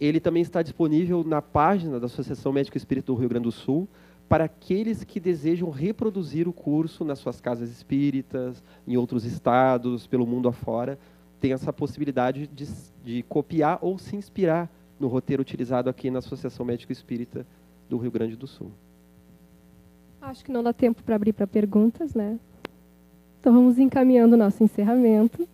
Ele 0.00 0.20
também 0.20 0.42
está 0.42 0.60
disponível 0.60 1.24
na 1.24 1.40
página 1.40 1.98
da 1.98 2.06
Associação 2.06 2.52
Médico 2.52 2.76
Espírita 2.76 3.06
do 3.06 3.14
Rio 3.14 3.28
Grande 3.28 3.44
do 3.44 3.52
Sul 3.52 3.88
para 4.28 4.44
aqueles 4.44 5.04
que 5.04 5.20
desejam 5.20 5.70
reproduzir 5.70 6.48
o 6.48 6.52
curso 6.52 7.04
nas 7.04 7.18
suas 7.18 7.40
casas 7.40 7.70
espíritas, 7.70 8.62
em 8.86 8.96
outros 8.96 9.24
estados, 9.24 10.06
pelo 10.06 10.26
mundo 10.26 10.48
afora, 10.48 10.98
tem 11.44 11.52
essa 11.52 11.74
possibilidade 11.74 12.46
de, 12.46 12.66
de 13.04 13.22
copiar 13.24 13.78
ou 13.82 13.98
se 13.98 14.16
inspirar 14.16 14.66
no 14.98 15.08
roteiro 15.08 15.42
utilizado 15.42 15.90
aqui 15.90 16.10
na 16.10 16.20
Associação 16.20 16.64
Médico 16.64 16.90
Espírita 16.90 17.46
do 17.86 17.98
Rio 17.98 18.10
Grande 18.10 18.34
do 18.34 18.46
Sul. 18.46 18.72
Acho 20.22 20.42
que 20.42 20.50
não 20.50 20.62
dá 20.62 20.72
tempo 20.72 21.02
para 21.02 21.14
abrir 21.14 21.34
para 21.34 21.46
perguntas, 21.46 22.14
né? 22.14 22.40
Então 23.38 23.52
vamos 23.52 23.78
encaminhando 23.78 24.32
o 24.32 24.38
nosso 24.38 24.64
encerramento. 24.64 25.46